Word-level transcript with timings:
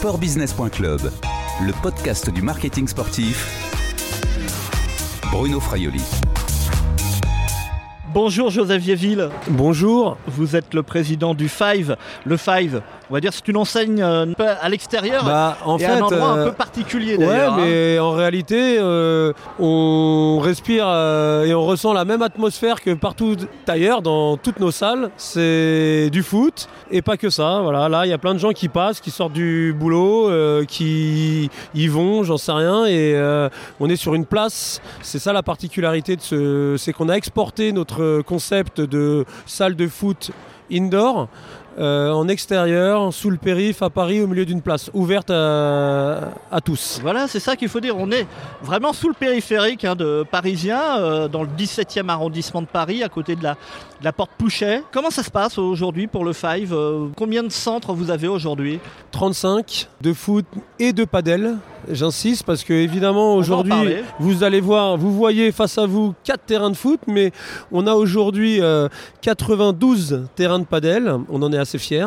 sportbusiness.club, 0.00 1.12
le 1.60 1.82
podcast 1.82 2.30
du 2.30 2.40
marketing 2.40 2.88
sportif. 2.88 3.46
Bruno 5.30 5.60
Fraioli. 5.60 6.00
Bonjour 8.14 8.48
Joseph 8.48 8.80
Vieville. 8.80 9.28
Bonjour. 9.50 10.16
Vous 10.26 10.56
êtes 10.56 10.72
le 10.72 10.82
président 10.82 11.34
du 11.34 11.50
Five. 11.50 11.98
Le 12.24 12.38
Five, 12.38 12.80
on 13.10 13.14
va 13.14 13.20
dire 13.20 13.32
c'est 13.32 13.46
une 13.48 13.56
enseigne 13.56 14.00
euh, 14.02 14.24
à 14.38 14.68
l'extérieur 14.68 15.24
Bah, 15.24 15.58
en 15.64 15.76
et 15.78 15.80
fait, 15.80 15.86
un 15.86 16.00
endroit 16.00 16.28
un 16.30 16.38
euh, 16.38 16.44
peu 16.46 16.52
particulier 16.52 17.16
Ouais, 17.16 17.26
d'ailleurs. 17.26 17.54
hein. 17.54 17.58
mais 17.60 17.98
en 17.98 18.12
réalité, 18.12 18.76
euh, 18.78 19.32
on 19.58 20.38
respire 20.40 20.84
et 21.44 21.52
on 21.54 21.64
ressent 21.66 21.92
la 21.92 22.04
même 22.04 22.22
atmosphère 22.22 22.80
que 22.80 22.94
partout 22.94 23.36
ailleurs 23.66 24.02
dans 24.02 24.36
toutes 24.36 24.60
nos 24.60 24.70
salles. 24.70 25.10
C'est 25.16 26.08
du 26.10 26.22
foot 26.22 26.68
et 26.90 27.02
pas 27.02 27.16
que 27.16 27.30
ça. 27.30 27.60
Voilà, 27.62 27.88
là, 27.88 28.06
il 28.06 28.10
y 28.10 28.12
a 28.12 28.18
plein 28.18 28.34
de 28.34 28.38
gens 28.38 28.52
qui 28.52 28.68
passent, 28.68 29.00
qui 29.00 29.10
sortent 29.10 29.32
du 29.32 29.74
boulot, 29.78 30.28
euh, 30.30 30.64
qui 30.64 31.50
y 31.74 31.88
vont, 31.88 32.22
j'en 32.22 32.36
sais 32.38 32.52
rien. 32.52 32.84
Et 32.86 33.14
euh, 33.14 33.48
on 33.80 33.88
est 33.90 33.96
sur 33.96 34.14
une 34.14 34.26
place. 34.26 34.80
C'est 35.02 35.18
ça 35.18 35.32
la 35.32 35.42
particularité 35.42 36.16
de 36.16 36.20
ce, 36.22 36.76
c'est 36.78 36.92
qu'on 36.92 37.08
a 37.08 37.14
exporté 37.14 37.72
notre 37.72 38.22
concept 38.22 38.80
de 38.80 39.24
salle 39.46 39.74
de 39.76 39.88
foot 39.88 40.30
indoor. 40.72 41.28
Euh, 41.80 42.12
en 42.12 42.28
extérieur, 42.28 43.12
sous 43.12 43.30
le 43.30 43.36
périph' 43.38 43.82
à 43.82 43.90
Paris, 43.90 44.20
au 44.20 44.26
milieu 44.26 44.44
d'une 44.44 44.60
place, 44.60 44.90
ouverte 44.94 45.30
à, 45.30 46.32
à 46.52 46.60
tous. 46.62 46.98
Voilà, 47.02 47.26
c'est 47.26 47.40
ça 47.40 47.56
qu'il 47.56 47.68
faut 47.68 47.80
dire. 47.80 47.96
On 47.96 48.10
est 48.10 48.26
vraiment 48.62 48.92
sous 48.92 49.08
le 49.08 49.14
périphérique 49.14 49.84
hein, 49.84 49.96
de 49.96 50.24
Parisien, 50.30 50.98
euh, 50.98 51.28
dans 51.28 51.42
le 51.42 51.48
17e 51.58 52.08
arrondissement 52.08 52.62
de 52.62 52.66
Paris, 52.66 53.02
à 53.02 53.08
côté 53.08 53.34
de 53.34 53.42
la, 53.42 53.54
de 53.54 54.04
la 54.04 54.12
porte 54.12 54.30
Pouchet. 54.36 54.82
Comment 54.92 55.10
ça 55.10 55.22
se 55.22 55.30
passe 55.30 55.58
aujourd'hui 55.58 56.06
pour 56.06 56.24
le 56.24 56.32
Five 56.32 56.72
Euh, 56.72 57.06
Combien 57.16 57.42
de 57.42 57.50
centres 57.50 57.92
vous 57.92 58.10
avez 58.10 58.28
aujourd'hui? 58.28 58.78
35 59.12 59.88
de 60.00 60.12
foot 60.12 60.44
et 60.78 60.92
de 60.92 61.04
padel. 61.04 61.56
J'insiste 61.90 62.44
parce 62.44 62.62
que 62.62 62.74
évidemment 62.74 63.34
en 63.34 63.36
aujourd'hui 63.38 63.72
vous 64.18 64.44
allez 64.44 64.60
voir, 64.60 64.98
vous 64.98 65.12
voyez 65.14 65.50
face 65.50 65.78
à 65.78 65.86
vous 65.86 66.14
quatre 66.24 66.44
terrains 66.44 66.68
de 66.70 66.76
foot, 66.76 67.00
mais 67.06 67.32
on 67.72 67.86
a 67.86 67.94
aujourd'hui 67.94 68.60
euh, 68.60 68.88
92 69.22 70.26
terrains 70.36 70.58
de 70.58 70.64
padel. 70.64 71.12
On 71.30 71.42
en 71.42 71.52
est 71.52 71.58
assez 71.70 71.78
fiers. 71.78 72.06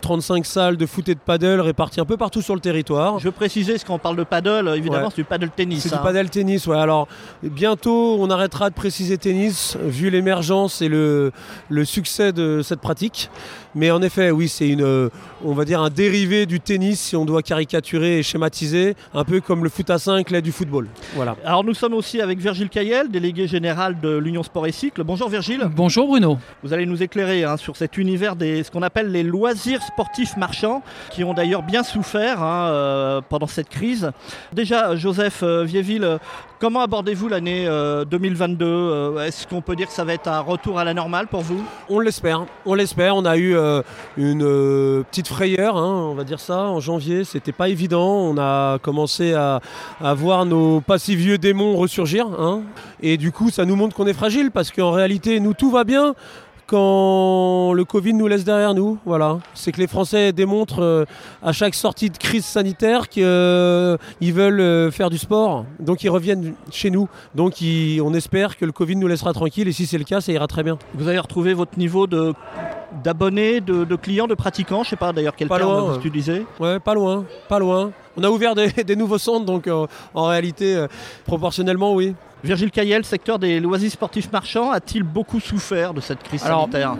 35 0.00 0.46
salles 0.46 0.76
de 0.76 0.86
foot 0.86 1.08
et 1.08 1.14
de 1.14 1.20
padel 1.20 1.60
réparties 1.60 2.00
un 2.00 2.04
peu 2.04 2.16
partout 2.16 2.42
sur 2.42 2.54
le 2.54 2.60
territoire. 2.60 3.18
Je 3.18 3.24
veux 3.24 3.32
préciser, 3.32 3.72
parce 3.72 3.84
qu'on 3.84 3.98
parle 3.98 4.16
de 4.16 4.24
paddle, 4.24 4.72
évidemment, 4.76 5.04
Ouais. 5.06 5.10
c'est 5.10 5.22
du 5.22 5.24
paddle 5.24 5.50
tennis. 5.50 5.82
C'est 5.82 5.92
hein. 5.92 5.96
du 5.98 6.02
padel 6.02 6.30
tennis, 6.30 6.66
ouais. 6.66 6.78
Alors 6.78 7.08
bientôt, 7.42 8.16
on 8.20 8.30
arrêtera 8.30 8.70
de 8.70 8.74
préciser 8.74 9.18
tennis, 9.18 9.76
vu 9.82 10.10
l'émergence 10.10 10.80
et 10.82 10.88
le, 10.88 11.32
le 11.68 11.84
succès 11.84 12.32
de 12.32 12.60
cette 12.62 12.80
pratique. 12.80 13.30
Mais 13.74 13.90
en 13.90 14.02
effet, 14.02 14.30
oui, 14.30 14.48
c'est 14.48 14.68
une, 14.68 14.82
euh, 14.82 15.08
on 15.44 15.52
va 15.52 15.64
dire 15.64 15.80
un 15.80 15.90
dérivé 15.90 16.46
du 16.46 16.60
tennis, 16.60 17.00
si 17.00 17.16
on 17.16 17.24
doit 17.24 17.42
caricaturer 17.42 18.18
et 18.18 18.22
schématiser, 18.22 18.94
un 19.14 19.24
peu 19.24 19.40
comme 19.40 19.64
le 19.64 19.70
foot 19.70 19.90
à 19.90 19.98
5 19.98 20.30
l'est 20.30 20.42
du 20.42 20.52
football. 20.52 20.86
Voilà. 21.14 21.36
Alors 21.44 21.64
nous 21.64 21.74
sommes 21.74 21.94
aussi 21.94 22.20
avec 22.20 22.38
Virgile 22.38 22.68
Caillel, 22.68 23.10
délégué 23.10 23.46
général 23.48 23.98
de 24.00 24.16
l'Union 24.16 24.42
Sport 24.42 24.66
et 24.66 24.72
Cycle. 24.72 25.02
Bonjour 25.04 25.28
Virgile. 25.28 25.68
Bonjour 25.74 26.06
Bruno. 26.06 26.38
Vous 26.62 26.72
allez 26.72 26.86
nous 26.86 27.02
éclairer 27.02 27.44
hein, 27.44 27.56
sur 27.56 27.76
cet 27.76 27.96
univers 27.98 28.36
des 28.36 28.62
ce 28.62 28.70
qu'on 28.70 28.82
appelle 28.82 29.10
les 29.10 29.22
loisirs 29.22 29.82
sportifs 29.82 30.36
marchands, 30.36 30.82
qui 31.10 31.24
ont 31.24 31.34
d'ailleurs 31.34 31.62
bien 31.62 31.82
souffert 31.82 32.42
hein, 32.42 32.68
euh, 32.68 33.20
pendant 33.28 33.46
cette 33.46 33.68
crise. 33.68 34.10
Déjà, 34.52 34.94
Joseph 34.96 35.40
euh, 35.42 35.64
Vieville, 35.64 36.04
euh, 36.04 36.18
comment 36.60 36.80
abordez-vous 36.82 37.28
l'année 37.28 37.66
euh, 37.66 38.04
2022 38.04 38.64
Euh, 38.66 39.24
Est-ce 39.26 39.46
qu'on 39.46 39.60
peut 39.60 39.76
dire 39.76 39.86
que 39.88 39.92
ça 39.92 40.04
va 40.04 40.14
être 40.14 40.28
un 40.28 40.40
retour 40.40 40.78
à 40.78 40.84
la 40.84 40.94
normale 40.94 41.26
pour 41.26 41.40
vous? 41.40 41.62
On 41.88 41.98
l'espère, 41.98 42.44
on 42.66 42.74
l'espère. 42.74 43.16
On 43.16 43.24
a 43.24 43.36
eu 43.36 43.56
euh, 43.56 43.63
une 44.16 44.42
euh, 44.44 45.02
petite 45.10 45.28
frayeur, 45.28 45.76
hein, 45.76 46.08
on 46.10 46.14
va 46.14 46.24
dire 46.24 46.40
ça, 46.40 46.64
en 46.64 46.80
janvier. 46.80 47.24
C'était 47.24 47.52
pas 47.52 47.68
évident. 47.68 48.08
On 48.08 48.38
a 48.38 48.78
commencé 48.80 49.34
à, 49.34 49.60
à 50.00 50.14
voir 50.14 50.46
nos 50.46 50.80
pas 50.80 50.98
si 50.98 51.16
vieux 51.16 51.38
démons 51.38 51.76
ressurgir. 51.76 52.26
hein. 52.38 52.62
Et 53.02 53.16
du 53.16 53.32
coup, 53.32 53.50
ça 53.50 53.64
nous 53.64 53.76
montre 53.76 53.94
qu'on 53.96 54.06
est 54.06 54.12
fragile 54.14 54.50
parce 54.50 54.70
qu'en 54.70 54.90
réalité, 54.92 55.40
nous, 55.40 55.54
tout 55.54 55.70
va 55.70 55.84
bien 55.84 56.14
quand 56.66 57.72
le 57.72 57.84
Covid 57.84 58.14
nous 58.14 58.26
laisse 58.26 58.44
derrière 58.44 58.74
nous. 58.74 58.98
Voilà. 59.04 59.38
C'est 59.54 59.72
que 59.72 59.80
les 59.80 59.86
Français 59.86 60.32
démontrent 60.32 60.82
euh, 60.82 61.04
à 61.42 61.52
chaque 61.52 61.74
sortie 61.74 62.10
de 62.10 62.16
crise 62.18 62.44
sanitaire 62.44 63.08
qu'ils 63.08 63.22
veulent 63.22 64.60
euh, 64.60 64.90
faire 64.90 65.10
du 65.10 65.18
sport. 65.18 65.64
Donc 65.80 66.02
ils 66.04 66.08
reviennent 66.10 66.54
chez 66.70 66.90
nous. 66.90 67.08
Donc 67.34 67.60
ils- 67.60 68.00
on 68.02 68.12
espère 68.14 68.56
que 68.56 68.64
le 68.64 68.72
Covid 68.72 68.96
nous 68.96 69.06
laissera 69.08 69.32
tranquille. 69.32 69.68
Et 69.68 69.72
si 69.72 69.86
c'est 69.86 69.98
le 69.98 70.04
cas, 70.04 70.20
ça 70.20 70.32
ira 70.32 70.46
très 70.46 70.62
bien. 70.62 70.78
Vous 70.94 71.08
avez 71.08 71.18
retrouvé 71.18 71.54
votre 71.54 71.78
niveau 71.78 72.06
de 72.06 72.32
d'abonnés, 73.02 73.60
de, 73.60 73.84
de 73.84 73.96
clients, 73.96 74.28
de 74.28 74.34
pratiquants, 74.34 74.84
je 74.84 74.90
sais 74.90 74.96
pas 74.96 75.12
d'ailleurs 75.12 75.34
quel 75.36 75.48
Pas 75.48 75.58
terme 75.58 75.70
loin, 75.72 75.80
vous 75.80 75.96
utilisez. 75.98 76.46
Ouais, 76.60 76.78
pas 76.78 76.94
loin, 76.94 77.24
pas 77.48 77.58
loin. 77.58 77.90
On 78.16 78.22
a 78.22 78.30
ouvert 78.30 78.54
des, 78.54 78.68
des 78.86 78.94
nouveaux 78.94 79.18
centres, 79.18 79.44
donc 79.44 79.66
euh, 79.66 79.86
en 80.14 80.26
réalité, 80.26 80.76
euh, 80.76 80.86
proportionnellement, 81.26 81.92
oui. 81.94 82.14
Virgile 82.44 82.70
Caillel, 82.70 83.04
secteur 83.06 83.38
des 83.38 83.58
loisirs 83.58 83.90
sportifs 83.90 84.30
marchands, 84.30 84.70
a-t-il 84.70 85.02
beaucoup 85.02 85.40
souffert 85.40 85.94
de 85.94 86.02
cette 86.02 86.22
crise 86.22 86.44
Alors, 86.44 86.62
sanitaire 86.70 86.94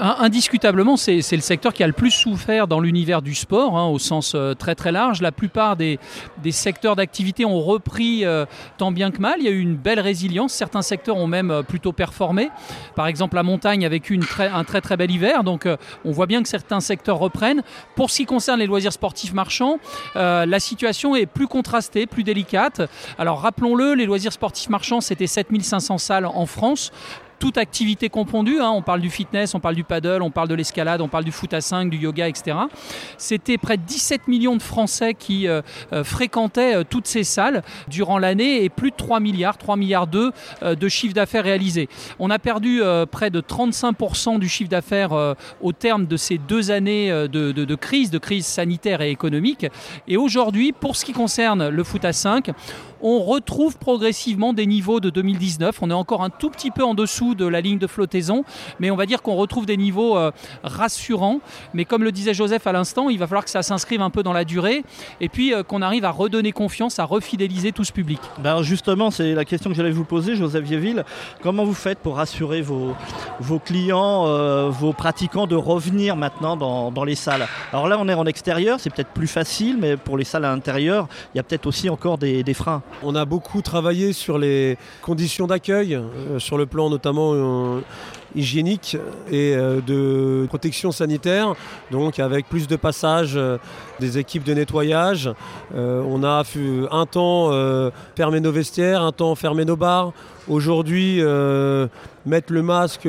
In- 0.00 0.16
Indiscutablement, 0.20 0.96
c'est 0.96 1.16
le 1.32 1.40
secteur 1.40 1.72
qui 1.72 1.82
a 1.82 1.86
le 1.88 1.92
plus 1.92 2.12
souffert 2.12 2.68
dans 2.68 2.78
l'univers 2.78 3.20
du 3.20 3.34
sport, 3.34 3.76
hein, 3.76 3.86
au 3.88 3.98
sens 3.98 4.34
euh, 4.36 4.54
très 4.54 4.76
très 4.76 4.92
large. 4.92 5.20
La 5.20 5.32
plupart 5.32 5.74
des, 5.76 5.98
des 6.44 6.52
secteurs 6.52 6.94
d'activité 6.94 7.44
ont 7.44 7.60
repris 7.60 8.24
euh, 8.24 8.44
tant 8.78 8.92
bien 8.92 9.10
que 9.10 9.18
mal. 9.20 9.34
Il 9.38 9.44
y 9.44 9.48
a 9.48 9.50
eu 9.50 9.58
une 9.60 9.74
belle 9.76 9.98
résilience. 10.00 10.52
Certains 10.52 10.82
secteurs 10.82 11.16
ont 11.16 11.26
même 11.26 11.50
euh, 11.50 11.62
plutôt 11.62 11.92
performé. 11.92 12.50
Par 12.94 13.08
exemple, 13.08 13.34
la 13.34 13.42
montagne 13.42 13.84
avec 13.84 14.10
une 14.10 14.20
très- 14.24 14.48
un 14.48 14.62
très 14.62 14.80
très 14.80 14.96
bel 14.96 15.10
hiver. 15.10 15.42
Donc, 15.42 15.66
euh, 15.66 15.76
on 16.04 16.12
voit 16.12 16.26
bien 16.26 16.40
que 16.42 16.48
certains 16.48 16.80
secteurs 16.80 17.18
reprennent. 17.18 17.62
Pour 17.96 18.10
ce 18.10 18.18
qui 18.18 18.26
concerne 18.26 18.60
les 18.60 18.66
loisirs 18.66 18.92
sportifs 18.92 19.32
marchands, 19.32 19.78
euh, 20.14 20.46
la 20.46 20.60
situation 20.60 21.16
est 21.16 21.26
plus 21.26 21.48
contrastée, 21.48 22.06
plus 22.06 22.22
délicate. 22.22 22.82
Alors, 23.18 23.40
rappelons-le, 23.40 23.94
les 23.94 24.06
loisirs 24.06 24.32
sportifs 24.32 24.68
marchands, 24.68 24.83
c'était 25.00 25.26
7500 25.26 25.98
salles 25.98 26.26
en 26.26 26.46
France 26.46 26.92
toute 27.38 27.58
activité 27.58 28.08
confondue, 28.08 28.60
hein, 28.60 28.70
on 28.70 28.82
parle 28.82 29.00
du 29.00 29.10
fitness, 29.10 29.54
on 29.54 29.60
parle 29.60 29.74
du 29.74 29.84
paddle, 29.84 30.22
on 30.22 30.30
parle 30.30 30.48
de 30.48 30.54
l'escalade, 30.54 31.00
on 31.00 31.08
parle 31.08 31.24
du 31.24 31.32
foot 31.32 31.52
à 31.54 31.60
5, 31.60 31.90
du 31.90 31.96
yoga, 31.98 32.28
etc. 32.28 32.56
C'était 33.18 33.58
près 33.58 33.76
de 33.76 33.82
17 33.82 34.28
millions 34.28 34.56
de 34.56 34.62
Français 34.62 35.14
qui 35.14 35.48
euh, 35.48 35.60
euh, 35.92 36.04
fréquentaient 36.04 36.76
euh, 36.76 36.84
toutes 36.88 37.06
ces 37.06 37.24
salles 37.24 37.62
durant 37.88 38.18
l'année 38.18 38.64
et 38.64 38.68
plus 38.68 38.90
de 38.90 38.96
3 38.96 39.20
milliards, 39.20 39.58
3 39.58 39.76
milliards 39.76 40.06
2 40.06 40.30
euh, 40.62 40.74
de 40.74 40.88
chiffre 40.88 41.14
d'affaires 41.14 41.44
réalisé. 41.44 41.88
On 42.18 42.30
a 42.30 42.38
perdu 42.38 42.80
près 43.10 43.30
de 43.30 43.40
35% 43.40 44.38
du 44.38 44.48
chiffre 44.48 44.70
d'affaires 44.70 45.34
au 45.60 45.72
terme 45.72 46.06
de 46.06 46.16
ces 46.16 46.38
deux 46.38 46.70
années 46.70 47.10
de, 47.10 47.52
de- 47.52 47.64
de 47.64 47.74
crise, 47.74 48.10
de 48.10 48.18
crise 48.18 48.46
sanitaire 48.46 49.00
et 49.00 49.10
économique. 49.10 49.66
Et 50.08 50.16
aujourd'hui, 50.16 50.72
pour 50.72 50.96
ce 50.96 51.04
qui 51.04 51.12
concerne 51.12 51.68
le 51.68 51.84
foot 51.84 52.04
à 52.04 52.12
5, 52.12 52.50
on 53.02 53.20
retrouve 53.22 53.76
progressivement 53.78 54.52
des 54.54 54.66
niveaux 54.66 55.00
de 55.00 55.10
2019. 55.10 55.78
On 55.82 55.90
est 55.90 55.94
encore 55.94 56.22
un 56.22 56.30
tout 56.30 56.48
petit 56.50 56.70
peu 56.70 56.82
en 56.84 56.94
dessous 56.94 57.33
de 57.34 57.46
la 57.46 57.60
ligne 57.60 57.78
de 57.78 57.86
flottaison, 57.86 58.44
mais 58.80 58.90
on 58.90 58.96
va 58.96 59.06
dire 59.06 59.22
qu'on 59.22 59.34
retrouve 59.34 59.66
des 59.66 59.76
niveaux 59.76 60.16
euh, 60.16 60.30
rassurants. 60.62 61.40
Mais 61.72 61.84
comme 61.84 62.04
le 62.04 62.12
disait 62.12 62.34
Joseph 62.34 62.66
à 62.66 62.72
l'instant, 62.72 63.08
il 63.08 63.18
va 63.18 63.26
falloir 63.26 63.44
que 63.44 63.50
ça 63.50 63.62
s'inscrive 63.62 64.02
un 64.02 64.10
peu 64.10 64.22
dans 64.22 64.32
la 64.32 64.44
durée 64.44 64.84
et 65.20 65.28
puis 65.28 65.54
euh, 65.54 65.62
qu'on 65.62 65.82
arrive 65.82 66.04
à 66.04 66.10
redonner 66.10 66.52
confiance, 66.52 66.98
à 66.98 67.04
refidéliser 67.04 67.72
tout 67.72 67.84
ce 67.84 67.92
public. 67.92 68.20
Ben 68.38 68.62
justement, 68.62 69.10
c'est 69.10 69.34
la 69.34 69.44
question 69.44 69.70
que 69.70 69.76
j'allais 69.76 69.90
vous 69.90 70.04
poser, 70.04 70.36
Joseph 70.36 70.64
Vieville. 70.64 71.04
Comment 71.42 71.64
vous 71.64 71.74
faites 71.74 71.98
pour 71.98 72.16
rassurer 72.16 72.62
vos, 72.62 72.94
vos 73.40 73.58
clients, 73.58 74.26
euh, 74.26 74.68
vos 74.70 74.92
pratiquants 74.92 75.46
de 75.46 75.56
revenir 75.56 76.16
maintenant 76.16 76.56
dans, 76.56 76.90
dans 76.90 77.04
les 77.04 77.14
salles? 77.14 77.46
Alors 77.72 77.88
là, 77.88 77.96
on 77.98 78.08
est 78.08 78.14
en 78.14 78.26
extérieur, 78.26 78.80
c'est 78.80 78.90
peut-être 78.90 79.12
plus 79.12 79.26
facile, 79.26 79.76
mais 79.80 79.96
pour 79.96 80.16
les 80.18 80.24
salles 80.24 80.44
à 80.44 80.50
l'intérieur, 80.50 81.08
il 81.34 81.38
y 81.38 81.40
a 81.40 81.42
peut-être 81.42 81.66
aussi 81.66 81.88
encore 81.88 82.18
des, 82.18 82.42
des 82.42 82.54
freins. 82.54 82.82
On 83.02 83.14
a 83.14 83.24
beaucoup 83.24 83.62
travaillé 83.62 84.12
sur 84.12 84.38
les 84.38 84.76
conditions 85.02 85.46
d'accueil, 85.46 85.94
euh, 85.94 86.38
sur 86.38 86.58
le 86.58 86.66
plan 86.66 86.90
notamment 86.90 87.13
euh, 87.20 87.80
hygiénique 88.34 88.96
et 89.30 89.54
euh, 89.54 89.80
de 89.80 90.46
protection 90.48 90.92
sanitaire, 90.92 91.54
donc 91.90 92.18
avec 92.18 92.48
plus 92.48 92.66
de 92.66 92.76
passages 92.76 93.34
euh, 93.36 93.58
des 94.00 94.18
équipes 94.18 94.44
de 94.44 94.54
nettoyage. 94.54 95.30
On 95.74 96.24
a 96.24 96.42
un 96.90 97.06
temps 97.06 97.50
fermé 98.16 98.40
nos 98.40 98.52
vestiaires, 98.52 99.02
un 99.02 99.12
temps 99.12 99.34
fermé 99.34 99.64
nos 99.64 99.76
bars. 99.76 100.12
Aujourd'hui, 100.48 101.22
mettre 102.26 102.52
le 102.52 102.62
masque, 102.62 103.08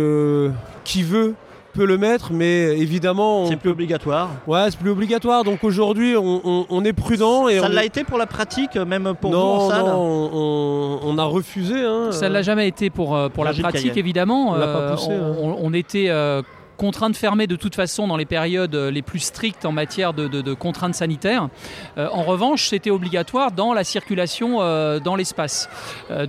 qui 0.84 1.04
veut 1.04 1.34
peut 1.76 1.86
le 1.86 1.98
mettre, 1.98 2.32
mais 2.32 2.78
évidemment, 2.80 3.44
on 3.44 3.48
C'est 3.48 3.56
plus 3.58 3.70
obligatoire. 3.70 4.30
Ouais, 4.48 4.66
c'est 4.70 4.80
plus 4.80 4.90
obligatoire. 4.90 5.44
Donc 5.44 5.64
aujourd'hui, 5.64 6.16
on, 6.16 6.42
on- 6.44 6.66
on 6.70 6.86
est 6.86 6.94
prudent 6.94 7.48
et 7.48 7.60
Ça 7.60 7.66
on 7.66 7.70
l'a 7.70 7.84
été 7.86 8.04
pour 8.04 8.18
la 8.18 8.26
pratique, 8.26 8.76
même 8.76 9.14
pour 9.20 9.32
vous 9.32 9.38
non, 9.38 9.44
en 9.56 9.70
salle 9.70 9.86
non, 9.86 11.00
on, 11.04 11.18
a 11.18 11.24
refusé. 11.24 11.76
hein. 11.84 12.12
Ça 12.12 12.30
ne 12.30 12.34
l'a 12.34 12.42
jamais 12.42 12.68
été 12.68 12.90
pour, 12.90 13.16
euh, 13.16 13.30
pour 13.30 13.44
la 13.44 13.54
pratique, 13.54 13.98
évidemment. 13.98 14.52
On 14.52 14.56
l'a 14.56 14.68
pas 14.68 14.80
Euh, 14.80 14.92
poussé, 14.92 15.12
on, 15.12 15.32
hein. 15.32 15.36
on- 15.42 15.58
on 15.62 15.74
était 15.74 16.06
euh, 16.10 16.42
contraint 16.78 17.10
de 17.10 17.16
fermer 17.16 17.48
de 17.48 17.56
toute 17.56 17.76
façon 17.76 18.08
dans 18.08 18.18
les 18.18 18.26
périodes 18.26 18.76
les 18.76 19.02
plus 19.02 19.20
strictes 19.20 19.66
en 19.66 19.72
matière 19.72 20.14
de, 20.14 20.28
de 20.28 20.54
contraintes 20.54 20.96
sanitaires. 20.96 21.50
en 21.98 22.24
revanche, 22.24 22.70
c'était 22.70 22.92
obligatoire 22.92 23.52
dans 23.52 23.74
la 23.74 23.84
circulation 23.84 24.60
dans 25.00 25.16
l'espace. 25.16 25.70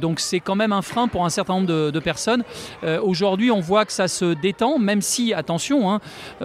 donc 0.00 0.20
c'est 0.20 0.40
quand 0.40 0.54
même 0.54 0.72
un 0.72 0.82
frein 0.82 1.08
pour 1.08 1.24
un 1.24 1.30
certain 1.30 1.54
nombre 1.54 1.66
de, 1.66 2.00
personnes. 2.00 2.44
Aujourd'hui, 3.02 3.50
on 3.50 3.60
voit 3.60 3.84
que 3.84 3.92
ça 3.92 4.08
se 4.08 4.34
détend, 4.34 4.78
même 4.78 5.02
si, 5.02 5.34
attention, 5.34 5.90
hein, 5.90 6.00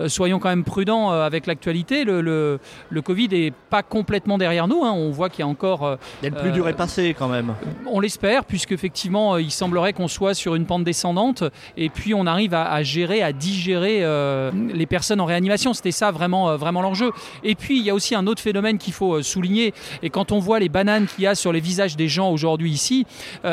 soyons 0.07 0.39
quand 0.39 0.49
même 0.49 0.63
prudents 0.63 1.11
avec 1.11 1.45
l'actualité, 1.47 2.03
le, 2.03 2.21
le, 2.21 2.59
le 2.89 3.01
Covid 3.01 3.27
n'est 3.29 3.53
pas 3.69 3.83
complètement 3.83 4.37
derrière 4.37 4.67
nous. 4.67 4.83
Hein. 4.83 4.91
On 4.91 5.11
voit 5.11 5.29
qu'il 5.29 5.41
y 5.41 5.43
a 5.43 5.47
encore. 5.47 5.97
il 6.21 6.29
y 6.29 6.31
a 6.31 6.35
le 6.35 6.41
plus 6.41 6.51
dur 6.51 6.67
est 6.67 6.73
passé 6.73 7.15
quand 7.17 7.27
même. 7.27 7.53
On 7.85 7.99
l'espère, 7.99 8.45
puisqu'effectivement, 8.45 9.37
il 9.37 9.51
semblerait 9.51 9.93
qu'on 9.93 10.07
soit 10.07 10.33
sur 10.33 10.55
une 10.55 10.65
pente 10.65 10.83
descendante 10.83 11.43
et 11.77 11.89
puis 11.89 12.13
on 12.13 12.25
arrive 12.25 12.53
à, 12.53 12.83
gérer, 12.83 13.21
à 13.21 13.33
digérer 13.33 13.90
euh, 14.01 14.51
les 14.73 14.85
personnes 14.85 15.19
en 15.21 15.25
réanimation. 15.25 15.73
C'était 15.73 15.91
ça 15.91 16.11
vraiment, 16.11 16.49
euh, 16.49 16.57
vraiment 16.57 16.81
l'enjeu. 16.81 17.11
Et 17.43 17.55
puis 17.55 17.79
il 17.79 17.85
y 17.85 17.89
a 17.89 17.93
aussi 17.93 18.15
un 18.15 18.27
autre 18.27 18.41
phénomène 18.41 18.77
qu'il 18.77 18.93
faut 18.93 19.15
euh, 19.15 19.23
souligner. 19.23 19.73
Et 20.01 20.09
quand 20.09 20.31
on 20.31 20.39
voit 20.39 20.59
les 20.59 20.69
bananes 20.69 21.07
qu'il 21.07 21.23
y 21.23 21.27
a 21.27 21.35
sur 21.35 21.51
les 21.51 21.59
visages 21.59 21.95
des 21.95 22.07
gens 22.07 22.31
aujourd'hui 22.31 22.71
ici, 22.71 23.05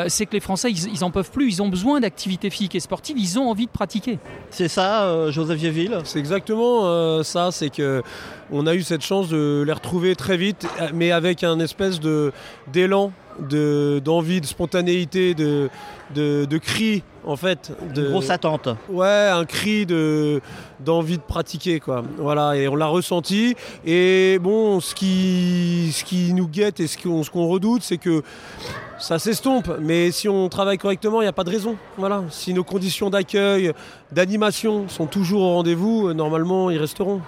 c'est 0.07 0.25
que 0.25 0.33
les 0.33 0.39
Français, 0.39 0.71
ils, 0.71 0.93
ils, 0.93 1.03
en 1.03 1.11
peuvent 1.11 1.31
plus. 1.31 1.47
Ils 1.49 1.61
ont 1.61 1.69
besoin 1.69 1.99
d'activités 1.99 2.49
physiques 2.49 2.75
et 2.75 2.79
sportives. 2.79 3.17
Ils 3.17 3.39
ont 3.39 3.49
envie 3.49 3.65
de 3.65 3.71
pratiquer. 3.71 4.19
C'est 4.49 4.67
ça, 4.67 5.29
Joseph 5.31 5.57
Vieville 5.57 5.97
C'est 6.03 6.19
exactement 6.19 7.23
ça. 7.23 7.51
C'est 7.51 7.69
que 7.69 8.01
on 8.51 8.67
a 8.67 8.73
eu 8.75 8.81
cette 8.81 9.03
chance 9.03 9.29
de 9.29 9.63
les 9.65 9.73
retrouver 9.73 10.15
très 10.15 10.37
vite, 10.37 10.67
mais 10.93 11.11
avec 11.11 11.43
un 11.43 11.59
espèce 11.59 11.99
de 11.99 12.31
d'élan 12.71 13.11
d'envie, 13.41 14.41
de, 14.41 14.45
spontanéité, 14.45 15.33
de, 15.33 15.69
de, 16.15 16.57
cri 16.57 17.03
en 17.25 17.35
fait. 17.35 17.71
De, 17.93 18.09
grosse 18.09 18.29
attente. 18.29 18.69
Ouais, 18.89 19.29
un 19.31 19.45
cri 19.45 19.85
de 19.85 20.41
d'envie 20.79 21.17
de 21.17 21.23
pratiquer 21.23 21.79
quoi. 21.79 22.03
Voilà, 22.17 22.55
et 22.55 22.67
on 22.67 22.75
l'a 22.75 22.87
ressenti. 22.87 23.55
Et 23.85 24.39
bon, 24.41 24.79
ce 24.79 24.95
qui, 24.95 25.91
ce 25.93 26.03
qui 26.03 26.33
nous 26.33 26.47
guette 26.47 26.79
et 26.79 26.87
ce 26.87 26.97
qu'on, 26.97 27.23
ce 27.23 27.29
qu'on 27.29 27.47
redoute, 27.47 27.83
c'est 27.83 27.97
que 27.97 28.23
ça 28.99 29.19
s'estompe. 29.19 29.69
Mais 29.81 30.11
si 30.11 30.29
on 30.29 30.49
travaille 30.49 30.77
correctement, 30.77 31.21
il 31.21 31.25
n'y 31.25 31.29
a 31.29 31.33
pas 31.33 31.43
de 31.43 31.49
raison. 31.49 31.75
Voilà, 31.97 32.23
si 32.29 32.53
nos 32.53 32.63
conditions 32.63 33.09
d'accueil, 33.09 33.73
d'animation 34.11 34.87
sont 34.87 35.05
toujours 35.05 35.41
au 35.41 35.55
rendez-vous, 35.55 36.13
normalement, 36.13 36.69
ils 36.69 36.77
resteront. 36.77 37.21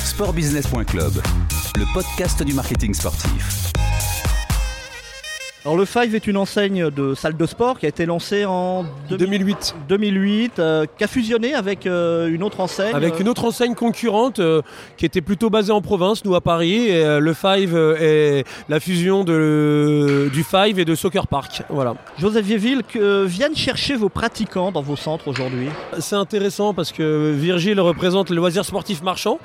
Sportbusiness.club, 0.00 1.22
le 1.76 1.86
podcast 1.94 2.42
du 2.42 2.54
marketing 2.54 2.94
sportif. 2.94 3.71
Alors 5.64 5.76
le 5.76 5.84
Five 5.84 6.12
est 6.16 6.26
une 6.26 6.38
enseigne 6.38 6.90
de 6.90 7.14
salle 7.14 7.36
de 7.36 7.46
sport 7.46 7.78
qui 7.78 7.86
a 7.86 7.88
été 7.88 8.04
lancée 8.04 8.44
en 8.44 8.84
2008, 9.10 9.76
2008 9.88 10.58
euh, 10.58 10.86
qui 10.98 11.04
a 11.04 11.06
fusionné 11.06 11.54
avec 11.54 11.86
euh, 11.86 12.26
une 12.26 12.42
autre 12.42 12.58
enseigne. 12.58 12.92
Avec 12.92 13.20
une 13.20 13.28
autre 13.28 13.44
enseigne 13.44 13.76
concurrente 13.76 14.40
euh, 14.40 14.62
qui 14.96 15.06
était 15.06 15.20
plutôt 15.20 15.50
basée 15.50 15.70
en 15.70 15.80
province, 15.80 16.24
nous 16.24 16.34
à 16.34 16.40
Paris. 16.40 16.88
Et, 16.88 17.20
le 17.20 17.32
Five 17.32 17.76
est 18.00 18.44
la 18.68 18.80
fusion 18.80 19.22
de, 19.22 20.28
du 20.32 20.42
Five 20.42 20.80
et 20.80 20.84
de 20.84 20.96
Soccer 20.96 21.28
Park. 21.28 21.62
Voilà. 21.68 21.94
Joseph 22.18 22.44
Vieville, 22.44 22.82
que 22.82 23.24
viennent 23.24 23.54
chercher 23.54 23.94
vos 23.94 24.08
pratiquants 24.08 24.72
dans 24.72 24.82
vos 24.82 24.96
centres 24.96 25.28
aujourd'hui 25.28 25.68
C'est 26.00 26.16
intéressant 26.16 26.74
parce 26.74 26.90
que 26.90 27.32
Virgile 27.36 27.80
représente 27.80 28.30
le 28.30 28.36
loisir 28.36 28.64
sportif 28.64 29.02
marchand, 29.02 29.38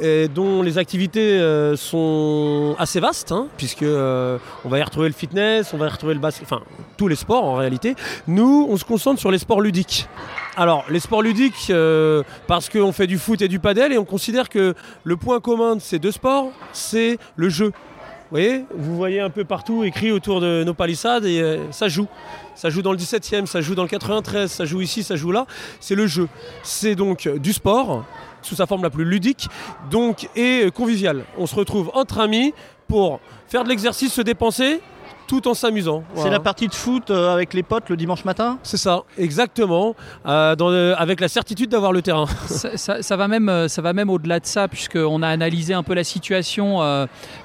et 0.00 0.28
dont 0.28 0.60
les 0.60 0.76
activités 0.76 1.40
sont 1.76 2.76
assez 2.78 3.00
vastes, 3.00 3.32
hein, 3.32 3.46
puisque 3.56 3.84
on 3.84 4.68
va 4.68 4.78
y 4.78 4.82
retrouver 4.82 5.08
le 5.08 5.14
fitness 5.14 5.61
on 5.72 5.76
va 5.76 5.88
retrouver 5.88 6.14
le 6.14 6.20
basket, 6.20 6.44
enfin 6.44 6.62
tous 6.96 7.08
les 7.08 7.16
sports 7.16 7.44
en 7.44 7.54
réalité. 7.54 7.94
Nous, 8.26 8.66
on 8.68 8.76
se 8.76 8.84
concentre 8.84 9.20
sur 9.20 9.30
les 9.30 9.38
sports 9.38 9.60
ludiques. 9.60 10.08
Alors, 10.56 10.84
les 10.90 11.00
sports 11.00 11.22
ludiques, 11.22 11.68
euh, 11.70 12.22
parce 12.46 12.68
qu'on 12.68 12.92
fait 12.92 13.06
du 13.06 13.18
foot 13.18 13.40
et 13.42 13.48
du 13.48 13.58
padel, 13.58 13.92
et 13.92 13.98
on 13.98 14.04
considère 14.04 14.48
que 14.48 14.74
le 15.04 15.16
point 15.16 15.40
commun 15.40 15.76
de 15.76 15.80
ces 15.80 15.98
deux 15.98 16.12
sports, 16.12 16.50
c'est 16.72 17.18
le 17.36 17.48
jeu. 17.48 17.66
Vous 17.66 18.38
voyez, 18.38 18.64
vous 18.74 18.96
voyez 18.96 19.20
un 19.20 19.30
peu 19.30 19.44
partout 19.44 19.84
écrit 19.84 20.10
autour 20.10 20.40
de 20.40 20.62
nos 20.64 20.74
palissades, 20.74 21.24
et 21.24 21.40
euh, 21.40 21.70
ça 21.70 21.88
joue. 21.88 22.06
Ça 22.54 22.70
joue 22.70 22.82
dans 22.82 22.92
le 22.92 22.98
17e, 22.98 23.46
ça 23.46 23.60
joue 23.60 23.74
dans 23.74 23.82
le 23.82 23.88
93, 23.88 24.50
ça 24.50 24.64
joue 24.64 24.80
ici, 24.80 25.02
ça 25.02 25.16
joue 25.16 25.32
là. 25.32 25.46
C'est 25.80 25.94
le 25.94 26.06
jeu. 26.06 26.28
C'est 26.62 26.94
donc 26.94 27.28
du 27.28 27.52
sport, 27.52 28.04
sous 28.42 28.56
sa 28.56 28.66
forme 28.66 28.82
la 28.82 28.90
plus 28.90 29.04
ludique, 29.04 29.48
donc 29.90 30.28
et 30.36 30.70
convivial. 30.74 31.24
On 31.38 31.46
se 31.46 31.54
retrouve 31.54 31.90
entre 31.94 32.20
amis 32.20 32.52
pour 32.88 33.20
faire 33.48 33.64
de 33.64 33.68
l'exercice, 33.68 34.12
se 34.12 34.20
dépenser 34.20 34.80
tout 35.26 35.48
en 35.48 35.54
s'amusant. 35.54 36.04
C'est 36.14 36.30
la 36.30 36.40
partie 36.40 36.68
de 36.68 36.74
foot 36.74 37.10
euh, 37.10 37.32
avec 37.32 37.54
les 37.54 37.62
potes 37.62 37.88
le 37.88 37.96
dimanche 37.96 38.24
matin? 38.24 38.58
C'est 38.62 38.76
ça, 38.76 39.02
exactement, 39.18 39.94
euh, 40.26 40.94
avec 40.96 41.20
la 41.20 41.28
certitude 41.28 41.70
d'avoir 41.70 41.92
le 41.92 42.02
terrain. 42.02 42.26
Ça, 42.46 43.16
va 43.16 43.28
même, 43.28 43.48
euh, 43.48 43.68
ça 43.68 43.82
va 43.82 43.92
même 43.92 44.10
au-delà 44.10 44.40
de 44.40 44.46
ça, 44.46 44.68
puisqu'on 44.68 45.22
a 45.22 45.28
analysé 45.28 45.74
un 45.74 45.82
peu 45.82 45.94
la 45.94 46.04
situation, 46.04 46.80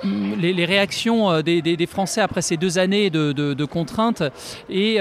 les, 0.04 0.66
réactions 0.66 1.42
des, 1.42 1.88
Français 1.90 2.22
après 2.22 2.42
ces 2.42 2.58
deux 2.58 2.78
années 2.78 3.10
de, 3.10 3.66
contraintes, 3.66 4.24
et 4.70 5.00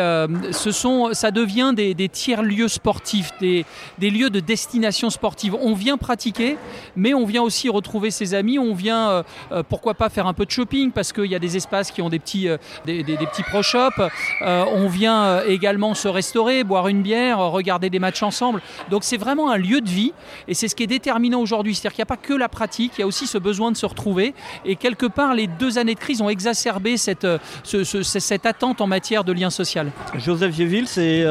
ce 0.53 0.71
sont, 0.71 1.11
ça 1.13 1.31
devient 1.31 1.73
des, 1.75 2.09
tiers-lieux 2.09 2.69
sportifs, 2.69 3.33
des, 3.41 3.65
lieux 4.01 4.31
de 4.31 4.41
destination 4.41 5.11
sportive. 5.11 5.57
On 5.61 5.75
vient 5.75 5.97
pratiquer, 5.97 6.57
mais 6.97 7.15
on 7.15 7.25
vient 7.25 7.43
aussi 7.43 7.69
retrouver 7.69 8.11
ses 8.11 8.35
amis, 8.35 8.59
on 8.59 8.75
vient, 8.75 9.25
pourquoi 9.69 9.95
pas, 9.95 10.09
faire 10.09 10.27
un 10.27 10.35
peu 10.35 10.45
de 10.45 10.51
shopping, 10.51 10.91
parce 10.91 11.13
qu'il 11.13 11.27
y 11.27 11.35
a 11.35 11.41
des 11.41 11.57
espaces 11.57 11.91
qui 11.91 12.03
ont 12.03 12.09
des 12.09 12.19
petits 12.19 12.49
des, 12.85 13.03
petits 13.05 13.43
pro-shops. 13.43 14.01
Euh, 14.43 14.65
on 14.73 14.89
vient 14.89 15.25
euh, 15.25 15.45
également 15.47 15.95
se 15.95 16.09
restaurer, 16.09 16.65
boire 16.65 16.89
une 16.89 17.03
bière, 17.03 17.39
regarder 17.39 17.91
des 17.91 17.99
matchs 17.99 18.23
ensemble. 18.23 18.61
Donc 18.91 19.05
c'est 19.05 19.17
vraiment 19.17 19.51
un 19.51 19.57
lieu 19.57 19.81
de 19.81 19.89
vie 19.89 20.13
et 20.49 20.55
c'est 20.55 20.69
ce 20.69 20.75
qui 20.75 20.83
est 20.83 20.89
déterminant 20.89 21.41
aujourd'hui. 21.41 21.75
C'est-à-dire 21.75 21.95
qu'il 21.95 22.01
n'y 22.01 22.09
a 22.09 22.15
pas 22.15 22.17
que 22.17 22.35
la 22.35 22.49
pratique, 22.49 22.93
il 22.99 23.01
y 23.01 23.05
a 23.05 23.07
aussi 23.07 23.27
ce 23.27 23.39
besoin 23.39 23.73
de 23.73 23.77
se 23.77 23.87
retrouver. 23.87 24.35
Et 24.65 24.77
quelque 24.77 25.07
part, 25.07 25.35
les 25.35 25.47
deux 25.47 25.79
années 25.79 25.95
de 25.95 26.01
crise 26.01 26.21
ont 26.21 26.29
exacerbé 26.29 26.97
cette, 26.97 27.25
euh, 27.25 27.39
cette 27.65 28.47
attente 28.47 28.81
en 28.81 28.87
matière 28.87 29.25
de 29.25 29.33
lien 29.33 29.51
social. 29.51 29.91
Joseph 30.15 30.53
Vieville, 30.53 30.89
c'est 30.89 31.25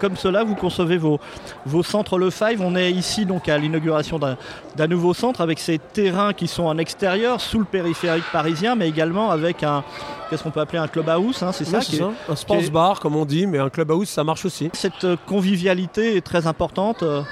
comme 0.00 0.16
cela 0.16 0.44
vous 0.44 0.54
concevez 0.54 0.96
vos, 0.96 1.20
vos 1.66 1.82
centres 1.82 2.18
Le 2.18 2.30
Five. 2.30 2.60
On 2.60 2.76
est 2.76 2.90
ici 2.90 3.26
donc 3.26 3.48
à 3.48 3.58
l'inauguration 3.58 4.18
d'un 4.18 4.86
nouveau 4.86 5.14
centre 5.14 5.40
avec 5.40 5.58
ces 5.58 5.78
terrains 5.78 6.32
qui 6.32 6.48
sont 6.48 6.64
en 6.64 6.78
extérieur, 6.78 7.40
sous 7.40 7.58
le 7.58 7.64
périphérique 7.64 8.24
parisien, 8.32 8.74
mais 8.74 8.88
également 8.88 9.30
avec 9.30 9.62
un, 9.62 9.84
qu'est-ce 10.28 10.42
qu'on 10.42 10.50
peut 10.50 10.60
appeler 10.60 10.78
un 10.82 10.88
clubhouse, 10.88 11.42
hein, 11.42 11.52
c'est 11.52 11.64
ça, 11.64 11.80
Un 12.28 12.36
sports 12.36 12.70
bar, 12.72 13.00
comme 13.00 13.16
on 13.16 13.24
dit, 13.24 13.46
mais 13.46 13.58
un 13.58 13.70
clubhouse, 13.70 14.08
ça 14.08 14.24
marche 14.24 14.44
aussi. 14.44 14.70
Cette 14.72 15.04
euh, 15.04 15.16
convivialité 15.26 16.16
est 16.16 16.20
très 16.20 16.46
importante. 16.46 17.02
Euh. 17.02 17.22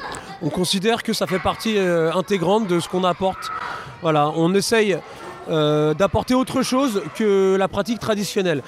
On 0.43 0.49
considère 0.49 1.02
que 1.02 1.12
ça 1.12 1.26
fait 1.26 1.38
partie 1.38 1.76
euh, 1.76 2.12
intégrante 2.12 2.67
de 2.67 2.81
ce 2.81 2.88
qu'on 2.88 3.05
apporte. 3.05 3.50
Voilà, 4.02 4.31
on 4.37 4.55
essaye 4.55 4.97
d'apporter 5.50 6.35
autre 6.35 6.62
chose 6.62 7.02
que 7.17 7.56
la 7.56 7.69
pratique 7.69 7.99
traditionnelle 7.99 8.62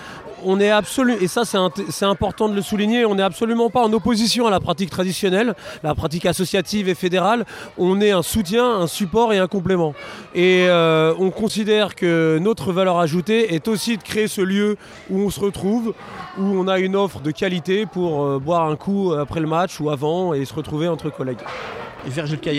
on 0.44 0.60
est 0.60 0.70
absolument, 0.70 1.18
et 1.20 1.28
ça 1.28 1.42
c'est 1.44 2.04
important 2.04 2.48
de 2.48 2.54
le 2.54 2.62
souligner, 2.62 3.04
on 3.04 3.14
n'est 3.14 3.22
absolument 3.22 3.70
pas 3.70 3.82
en 3.82 3.92
opposition 3.92 4.46
à 4.46 4.50
la 4.50 4.60
pratique 4.60 4.90
traditionnelle, 4.90 5.54
la 5.82 5.94
pratique 5.94 6.26
associative 6.26 6.88
et 6.88 6.94
fédérale. 6.94 7.44
On 7.78 8.00
est 8.00 8.10
un 8.10 8.22
soutien, 8.22 8.64
un 8.64 8.86
support 8.86 9.32
et 9.32 9.38
un 9.38 9.46
complément. 9.46 9.94
Et 10.34 10.66
euh, 10.68 11.14
on 11.18 11.30
considère 11.30 11.94
que 11.94 12.38
notre 12.40 12.72
valeur 12.72 12.98
ajoutée 12.98 13.54
est 13.54 13.68
aussi 13.68 13.96
de 13.96 14.02
créer 14.02 14.28
ce 14.28 14.40
lieu 14.40 14.76
où 15.10 15.20
on 15.20 15.30
se 15.30 15.40
retrouve, 15.40 15.94
où 16.38 16.42
on 16.42 16.68
a 16.68 16.78
une 16.78 16.96
offre 16.96 17.20
de 17.20 17.30
qualité 17.30 17.86
pour 17.86 18.24
euh, 18.24 18.38
boire 18.38 18.68
un 18.68 18.76
coup 18.76 19.12
après 19.12 19.40
le 19.40 19.46
match 19.46 19.80
ou 19.80 19.90
avant 19.90 20.34
et 20.34 20.44
se 20.44 20.54
retrouver 20.54 20.88
entre 20.88 21.10
collègues. 21.10 21.40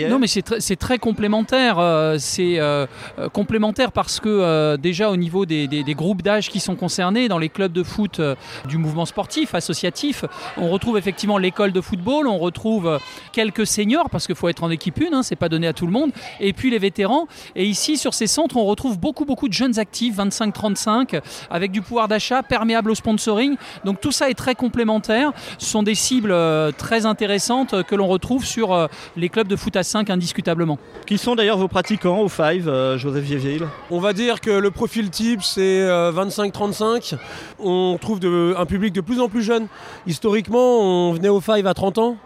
Non, 0.08 0.18
mais 0.18 0.26
c'est 0.26 0.76
très 0.76 0.98
complémentaire. 0.98 1.78
Euh, 1.78 2.16
c'est 2.18 2.58
euh, 2.58 2.86
euh, 3.18 3.28
complémentaire 3.28 3.92
parce 3.92 4.20
que 4.20 4.76
déjà 4.76 5.10
au 5.10 5.16
niveau 5.16 5.46
des, 5.46 5.84
groupes 5.94 6.22
d'âge 6.22 6.50
qui 6.50 6.60
sont 6.60 6.76
concernés, 6.76 7.28
dans 7.28 7.38
les 7.38 7.48
clubs 7.48 7.72
de 7.72 7.82
foot 7.82 8.20
du 8.66 8.78
mouvement 8.78 9.06
sportif, 9.06 9.54
associatif, 9.54 10.24
on 10.56 10.70
retrouve 10.70 10.98
effectivement 10.98 11.38
l'école 11.38 11.72
de 11.72 11.80
football, 11.80 12.26
on 12.26 12.38
retrouve 12.38 12.98
quelques 13.32 13.66
seniors 13.66 14.10
parce 14.10 14.26
qu'il 14.26 14.34
faut 14.34 14.48
être 14.48 14.64
en 14.64 14.70
équipe 14.70 14.98
une, 15.00 15.14
hein, 15.14 15.22
c'est 15.22 15.36
pas 15.36 15.48
donné 15.48 15.66
à 15.66 15.72
tout 15.72 15.86
le 15.86 15.92
monde, 15.92 16.10
et 16.40 16.52
puis 16.52 16.70
les 16.70 16.78
vétérans. 16.78 17.26
Et 17.54 17.64
ici, 17.64 17.96
sur 17.96 18.14
ces 18.14 18.26
centres, 18.26 18.56
on 18.56 18.64
retrouve 18.64 18.98
beaucoup, 18.98 19.24
beaucoup 19.24 19.48
de 19.48 19.52
jeunes 19.52 19.78
actifs, 19.78 20.16
25-35, 20.16 21.20
avec 21.50 21.70
du 21.70 21.82
pouvoir 21.82 22.08
d'achat, 22.08 22.42
perméable 22.42 22.90
au 22.90 22.94
sponsoring. 22.94 23.56
Donc 23.84 24.00
tout 24.00 24.12
ça 24.12 24.30
est 24.30 24.34
très 24.34 24.54
complémentaire. 24.54 25.32
Ce 25.58 25.66
sont 25.66 25.82
des 25.82 25.94
cibles 25.94 26.34
très 26.76 27.06
intéressantes 27.06 27.82
que 27.84 27.94
l'on 27.94 28.08
retrouve 28.08 28.44
sur 28.44 28.88
les 29.16 29.28
club 29.34 29.48
de 29.48 29.56
foot 29.56 29.74
à 29.74 29.82
5 29.82 30.10
indiscutablement. 30.10 30.78
Qui 31.06 31.18
sont 31.18 31.34
d'ailleurs 31.34 31.58
vos 31.58 31.66
pratiquants 31.66 32.20
au 32.20 32.28
5, 32.28 32.62
euh, 32.68 32.96
Joseph 32.98 33.24
Vieville 33.24 33.66
On 33.90 33.98
va 33.98 34.12
dire 34.12 34.40
que 34.40 34.50
le 34.50 34.70
profil 34.70 35.10
type 35.10 35.42
c'est 35.42 35.80
25-35. 36.12 37.14
Euh, 37.14 37.16
on 37.58 37.98
trouve 38.00 38.20
un 38.56 38.64
public 38.64 38.92
de 38.94 39.00
plus 39.00 39.20
en 39.20 39.28
plus 39.28 39.42
jeune. 39.42 39.66
Historiquement, 40.06 40.78
on 40.80 41.12
venait 41.14 41.30
au 41.30 41.40
5 41.40 41.66
à 41.66 41.74
30 41.74 41.98
ans. 41.98 42.16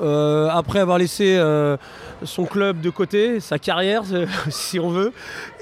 euh, 0.00 0.48
après 0.50 0.78
avoir 0.78 0.98
laissé 0.98 1.36
euh, 1.36 1.76
son 2.24 2.44
club 2.44 2.80
de 2.80 2.90
côté, 2.90 3.40
sa 3.40 3.58
carrière, 3.58 4.02
si 4.48 4.78
on 4.78 4.88
veut. 4.88 5.12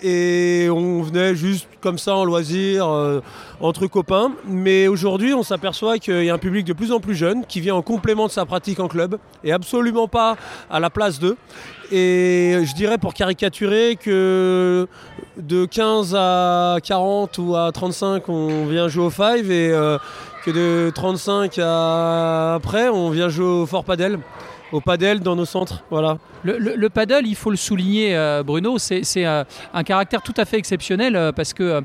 Et 0.03 0.69
on 0.71 1.03
venait 1.03 1.35
juste 1.35 1.69
comme 1.81 1.99
ça 1.99 2.15
en 2.17 2.25
loisir, 2.25 2.89
euh, 2.89 3.21
entre 3.61 3.87
copains. 3.87 4.33
Mais 4.47 4.89
aujourd'hui, 4.89 5.35
on 5.35 5.43
s'aperçoit 5.43 5.99
qu'il 5.99 6.25
y 6.25 6.31
a 6.31 6.35
un 6.35 6.39
public 6.39 6.67
de 6.67 6.73
plus 6.73 6.93
en 6.93 7.01
plus 7.01 7.15
jeune 7.15 7.45
qui 7.47 7.61
vient 7.61 7.75
en 7.75 7.83
complément 7.83 8.27
de 8.27 8.33
sa 8.33 8.47
pratique 8.47 8.81
en 8.81 8.89
club 8.89 9.19
et 9.45 9.53
absolument 9.53 10.09
pas 10.09 10.37
à 10.71 10.81
la 10.81 10.91
place 10.91 11.19
d'eux. 11.19 11.37
Et 11.93 12.59
je 12.63 12.75
dirais 12.75 12.99
pour 12.99 13.15
caricaturer 13.15 13.97
que 14.01 14.87
de 15.37 15.65
15 15.65 16.15
à 16.17 16.77
40 16.85 17.39
ou 17.39 17.57
à 17.57 17.73
35, 17.73 18.29
on 18.29 18.67
vient 18.67 18.89
jouer 18.89 19.05
au 19.07 19.11
5 19.11 19.39
et 19.39 19.73
euh, 19.73 19.99
que 20.45 20.51
de 20.51 20.93
35 20.95 21.59
à 21.59 22.55
après, 22.55 22.89
on 22.89 23.11
vient 23.11 23.29
jouer 23.29 23.47
au 23.47 23.67
Fort 23.67 23.85
Padel 23.85 24.19
au 24.73 24.81
padel 24.81 25.21
dans 25.21 25.37
nos 25.37 25.45
centres. 25.45 25.85
Voilà. 25.91 26.19
Le, 26.43 26.59
le, 26.59 26.75
le 26.75 26.89
paddle, 26.89 27.27
il 27.27 27.35
faut 27.35 27.51
le 27.51 27.57
souligner, 27.57 28.17
euh, 28.17 28.43
Bruno, 28.43 28.79
c'est 28.79 29.03
euh, 29.19 29.45
un 29.75 29.83
caractère 29.85 30.23
tout 30.23 30.33
à 30.39 30.45
fait 30.47 30.57
exceptionnel 30.57 31.15
euh, 31.15 31.33
parce 31.33 31.53
que 31.53 31.63
euh, 31.63 31.81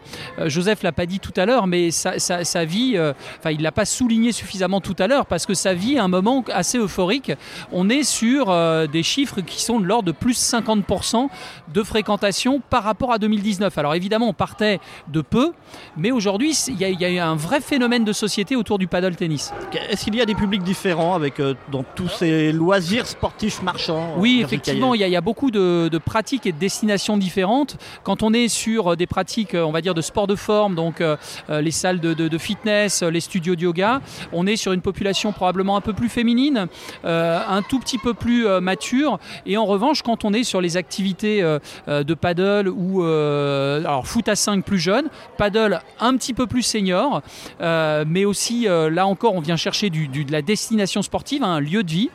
Joseph 0.47 0.81
l'a 0.83 0.93
pas 0.93 1.05
dit 1.05 1.19
tout 1.19 1.33
à 1.35 1.45
l'heure, 1.45 1.67
mais 1.67 1.91
sa, 1.91 2.19
sa, 2.19 2.45
sa 2.45 2.63
vie, 2.63 2.93
euh, 2.95 3.11
enfin, 3.39 3.51
il 3.51 3.61
l'a 3.61 3.73
pas 3.73 3.83
souligné 3.85 4.31
suffisamment 4.31 4.79
tout 4.79 4.95
à 4.99 5.07
l'heure 5.07 5.25
parce 5.25 5.45
que 5.45 5.53
sa 5.53 5.73
vie, 5.73 5.97
à 5.97 6.03
un 6.03 6.07
moment 6.07 6.43
assez 6.53 6.77
euphorique, 6.77 7.33
on 7.73 7.89
est 7.89 8.03
sur 8.03 8.49
euh, 8.49 8.87
des 8.87 9.03
chiffres 9.03 9.41
qui 9.41 9.61
sont 9.61 9.79
de 9.79 9.85
l'ordre 9.85 10.05
de 10.07 10.11
plus 10.13 10.37
50% 10.39 11.27
de 11.73 11.83
fréquentation 11.83 12.61
par 12.69 12.83
rapport 12.83 13.11
à 13.11 13.17
2019. 13.17 13.77
Alors 13.77 13.93
évidemment, 13.93 14.29
on 14.29 14.33
partait 14.33 14.79
de 15.09 15.21
peu, 15.21 15.51
mais 15.97 16.11
aujourd'hui, 16.11 16.57
il 16.67 16.81
y, 16.81 17.03
y, 17.03 17.19
a 17.19 17.27
un 17.27 17.35
vrai 17.35 17.59
phénomène 17.59 18.05
de 18.05 18.13
société 18.13 18.55
autour 18.55 18.77
du 18.77 18.87
paddle 18.87 19.15
tennis. 19.15 19.53
Est-ce 19.89 20.05
qu'il 20.05 20.15
y 20.15 20.21
a 20.21 20.25
des 20.25 20.35
publics 20.35 20.63
différents 20.63 21.13
avec 21.13 21.39
euh, 21.39 21.55
dans 21.71 21.83
tous 21.83 22.07
ces 22.07 22.53
lois 22.53 22.74
loisirs 22.75 23.07
sportifs 23.07 23.61
marchands. 23.61 24.15
Oui, 24.17 24.41
effectivement, 24.43 24.93
il 24.93 25.01
y, 25.01 25.03
a, 25.03 25.07
il 25.07 25.11
y, 25.11 25.15
a 25.15 25.21
beaucoup 25.21 25.49
de, 25.49 25.87
de, 25.89 25.97
pratiques 25.97 26.45
et 26.45 26.51
de 26.51 26.57
destinations 26.57 27.17
différentes. 27.17 27.77
Quand 28.03 28.21
on 28.21 28.33
est 28.33 28.49
sur 28.49 28.97
des 28.97 29.07
pratiques, 29.07 29.55
on 29.55 29.71
va 29.71 29.79
dire, 29.79 29.93
de 29.93 30.01
sport 30.01 30.27
de 30.27 30.35
forme, 30.35 30.75
donc 30.75 30.99
euh, 30.99 31.15
les 31.49 31.71
salles 31.71 32.01
de, 32.01 32.13
de, 32.13 32.27
de, 32.27 32.37
fitness, 32.37 33.01
les 33.01 33.21
studios 33.21 33.55
de 33.55 33.61
yoga, 33.61 34.01
on 34.33 34.45
est 34.45 34.57
sur 34.57 34.73
une 34.73 34.81
population 34.81 35.31
probablement 35.31 35.77
un 35.77 35.81
peu 35.81 35.93
plus 35.93 36.09
féminine, 36.09 36.67
euh, 37.05 37.39
un 37.47 37.61
tout 37.61 37.79
petit 37.79 37.97
peu 37.97 38.13
plus 38.13 38.45
euh, 38.45 38.59
mature. 38.59 39.19
Et 39.45 39.57
en 39.57 39.65
revanche, 39.65 40.01
quand 40.01 40.25
on 40.25 40.33
est 40.33 40.43
sur 40.43 40.59
les 40.59 40.77
activités 40.77 41.41
euh, 41.41 41.59
de 41.87 42.13
paddle 42.13 42.67
ou 42.69 43.03
alors 43.03 44.07
foot 44.07 44.27
à 44.27 44.35
5 44.35 44.65
plus 44.65 44.79
jeune, 44.79 45.05
paddle 45.37 45.79
un 45.99 46.15
petit 46.17 46.33
peu 46.33 46.47
plus 46.47 46.61
senior, 46.61 47.21
mais 47.59 48.25
aussi 48.25 48.67
là 48.67 49.07
encore, 49.07 49.35
on 49.35 49.39
vient 49.39 49.55
chercher 49.55 49.89
du, 49.89 50.07
du, 50.07 50.25
de 50.25 50.31
la 50.31 50.41
destination 50.41 51.01
sportive, 51.01 51.43
un 51.43 51.59
lieu 51.59 51.83
de 51.83 51.91
vie. 51.91 52.09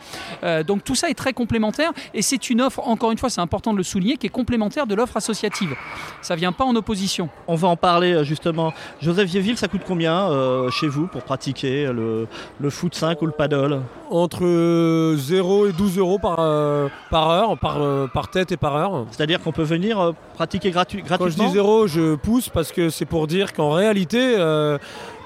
Euh, 0.51 0.63
donc 0.63 0.85
tout 0.85 0.95
ça 0.95 1.09
est 1.09 1.15
très 1.15 1.33
complémentaire 1.33 1.93
et 2.15 2.23
c'est 2.23 2.51
une 2.51 2.61
offre, 2.61 2.81
encore 2.87 3.13
une 3.13 3.19
fois, 3.19 3.31
c'est 3.31 3.41
important 3.41 3.73
de 3.73 3.79
le 3.79 3.83
souligner, 3.83 4.17
qui 4.17 4.27
est 4.27 4.31
complémentaire 4.31 4.87
de 4.87 4.95
l'offre 4.95 5.17
associative. 5.17 5.75
Ça 6.23 6.35
vient 6.35 6.53
pas 6.53 6.65
en 6.65 6.75
opposition. 6.77 7.29
On 7.47 7.55
va 7.55 7.69
en 7.69 7.77
parler 7.77 8.13
euh, 8.13 8.25
justement. 8.25 8.73
Joseph 9.01 9.29
Vieville, 9.29 9.57
ça 9.57 9.69
coûte 9.69 9.83
combien 9.87 10.31
euh, 10.31 10.71
chez 10.71 10.89
vous 10.89 11.07
pour 11.07 11.23
pratiquer 11.23 11.87
le, 11.87 12.27
le, 12.59 12.71
foot 12.71 12.95
5 12.95 13.21
ou 13.23 13.27
le 13.27 13.33
paddle? 13.33 13.81
Entre 14.11 15.15
0 15.17 15.69
et 15.69 15.73
12 15.73 15.99
euros 15.99 16.19
par, 16.19 16.37
euh, 16.41 16.89
par 17.11 17.31
heure, 17.31 17.59
par, 17.59 17.79
par 18.13 18.29
tête 18.29 18.53
et 18.53 18.57
par 18.57 18.77
heure. 18.77 19.07
C'est-à-dire 19.11 19.41
qu'on 19.41 19.53
peut 19.53 19.63
venir 19.63 20.13
pratiquer 20.35 20.71
gratu 20.71 21.03
gratuitement 21.03 21.27
Quand 21.27 21.31
je 21.31 21.49
dis 21.49 21.53
0, 21.53 21.87
je 21.87 22.15
pousse 22.17 22.49
parce 22.49 22.73
que 22.73 22.91
c'est 22.91 23.05
pour 23.05 23.27
dire 23.27 23.53
qu'en 23.53 23.71
réalité 23.71 24.37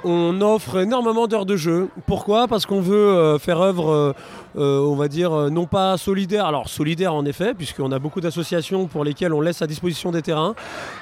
on 0.05 0.41
offre 0.41 0.79
énormément 0.79 1.27
d'heures 1.27 1.47
de 1.47 1.57
jeu. 1.57 1.89
Pourquoi? 2.07 2.47
Parce 2.47 2.67
qu'on 2.67 2.81
veut 2.81 2.97
euh, 2.97 3.39
faire 3.39 3.61
œuvre, 3.61 3.91
euh, 3.91 4.13
euh, 4.57 4.81
on 4.81 4.95
va 4.95 5.09
dire, 5.09 5.51
non 5.51 5.67
pas 5.67 5.97
solidaire. 5.97 6.47
Alors 6.47 6.69
solidaire 6.69 7.15
en 7.15 7.25
effet, 7.25 7.55
puisqu'on 7.55 7.91
a 7.93 7.99
beaucoup 7.99 8.21
d'associations 8.21 8.87
pour 8.87 9.05
lesquelles 9.05 9.33
on 9.33 9.41
laisse 9.41 9.63
à 9.63 9.67
disposition 9.67 10.11
des 10.11 10.23
terrains 10.23 10.55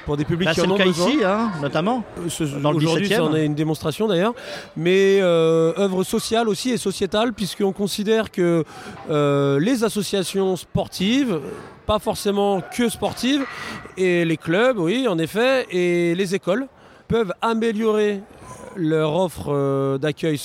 pour 0.06 0.16
des 0.16 0.24
publics 0.24 0.46
bah, 0.46 0.54
qui 0.54 0.60
en 0.62 0.70
ont 0.70 0.78
besoin. 0.78 1.08
ici, 1.08 1.24
hein, 1.24 1.50
notamment. 1.60 2.04
Aujourd'hui, 2.24 3.12
est 3.12 3.46
une 3.46 3.54
démonstration 3.54 4.06
d'ailleurs. 4.06 4.34
Mais 4.76 5.18
euh, 5.20 5.72
œuvre 5.78 6.04
sociale 6.04 6.48
aussi 6.48 6.70
et 6.70 6.76
sociétale, 6.76 7.32
puisqu'on 7.32 7.72
considère 7.72 8.30
que 8.30 8.64
les 9.58 9.84
associations 9.84 10.56
sportives 10.56 11.40
pas 11.86 11.98
forcément 11.98 12.60
que 12.60 12.88
sportives, 12.88 13.44
et 13.96 14.24
les 14.24 14.36
clubs, 14.36 14.78
oui, 14.78 15.08
en 15.08 15.18
effet, 15.18 15.66
et 15.70 16.14
les 16.14 16.34
écoles 16.34 16.68
peuvent 17.08 17.32
améliorer 17.42 18.20
leur 18.76 19.14
offre 19.16 19.46
euh, 19.48 19.98
d'accueil 19.98 20.40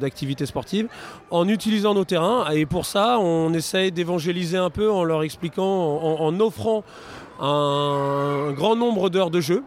d'activités 0.00 0.46
sportives 0.46 0.88
en 1.30 1.48
utilisant 1.48 1.94
nos 1.94 2.04
terrains. 2.04 2.50
Et 2.50 2.66
pour 2.66 2.86
ça, 2.86 3.18
on 3.18 3.52
essaye 3.52 3.92
d'évangéliser 3.92 4.56
un 4.56 4.70
peu 4.70 4.90
en 4.90 5.04
leur 5.04 5.22
expliquant, 5.22 5.64
en, 5.64 6.40
offrant 6.40 6.84
un 7.40 8.52
grand 8.52 8.76
nombre 8.76 9.10
d'heures 9.10 9.30
de 9.30 9.40
jeu 9.40 9.62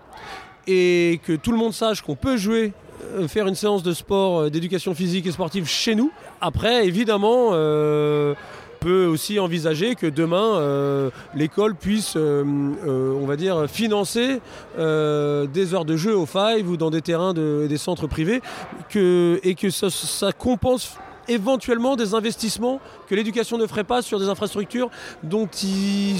et 0.68 1.20
que 1.26 1.34
tout 1.34 1.52
le 1.52 1.58
monde 1.58 1.74
sache 1.74 2.02
qu'on 2.02 2.16
peut 2.16 2.38
jouer 2.38 2.74
euh, 3.16 3.28
faire 3.28 3.48
une 3.48 3.56
séance 3.56 3.84
de 3.84 3.94
sport, 3.94 4.52
d'éducation 4.52 4.94
physique 4.94 5.26
et 5.26 5.32
sportive 5.32 5.68
chez 5.68 5.96
nous. 5.96 6.12
Après, 6.40 6.86
évidemment, 6.86 7.50
euh, 7.54 8.36
peut 8.82 9.06
aussi 9.06 9.40
envisager 9.40 9.96
que 9.96 10.08
demain 10.08 10.56
euh, 10.56 11.12
l'école 11.36 11.76
puisse, 11.76 12.16
euh, 12.18 12.44
euh, 12.86 13.14
on 13.14 13.26
va 13.28 13.38
dire, 13.38 13.70
financer 13.70 14.42
des 14.76 15.74
heures 15.74 15.86
de 15.86 15.96
jeu 15.96 16.18
au 16.18 16.26
Five 16.26 16.68
ou 16.70 16.76
dans 16.76 16.90
des 16.90 17.02
terrains 17.02 17.34
de, 17.34 17.68
des 17.70 17.78
centres 17.78 18.08
privés 18.08 18.42
que, 18.90 19.40
et 19.44 19.56
que 19.56 19.70
ça, 19.70 20.32
compense 20.34 20.98
éventuellement 21.28 21.96
des 21.96 22.16
investissements 22.16 22.82
que 23.08 23.14
l'éducation 23.14 23.58
ne 23.58 23.68
ferait 23.68 23.84
pas 23.84 24.02
sur 24.02 24.20
des 24.20 24.28
infrastructures 24.28 24.90
dont 25.22 25.46
ils, 25.46 26.20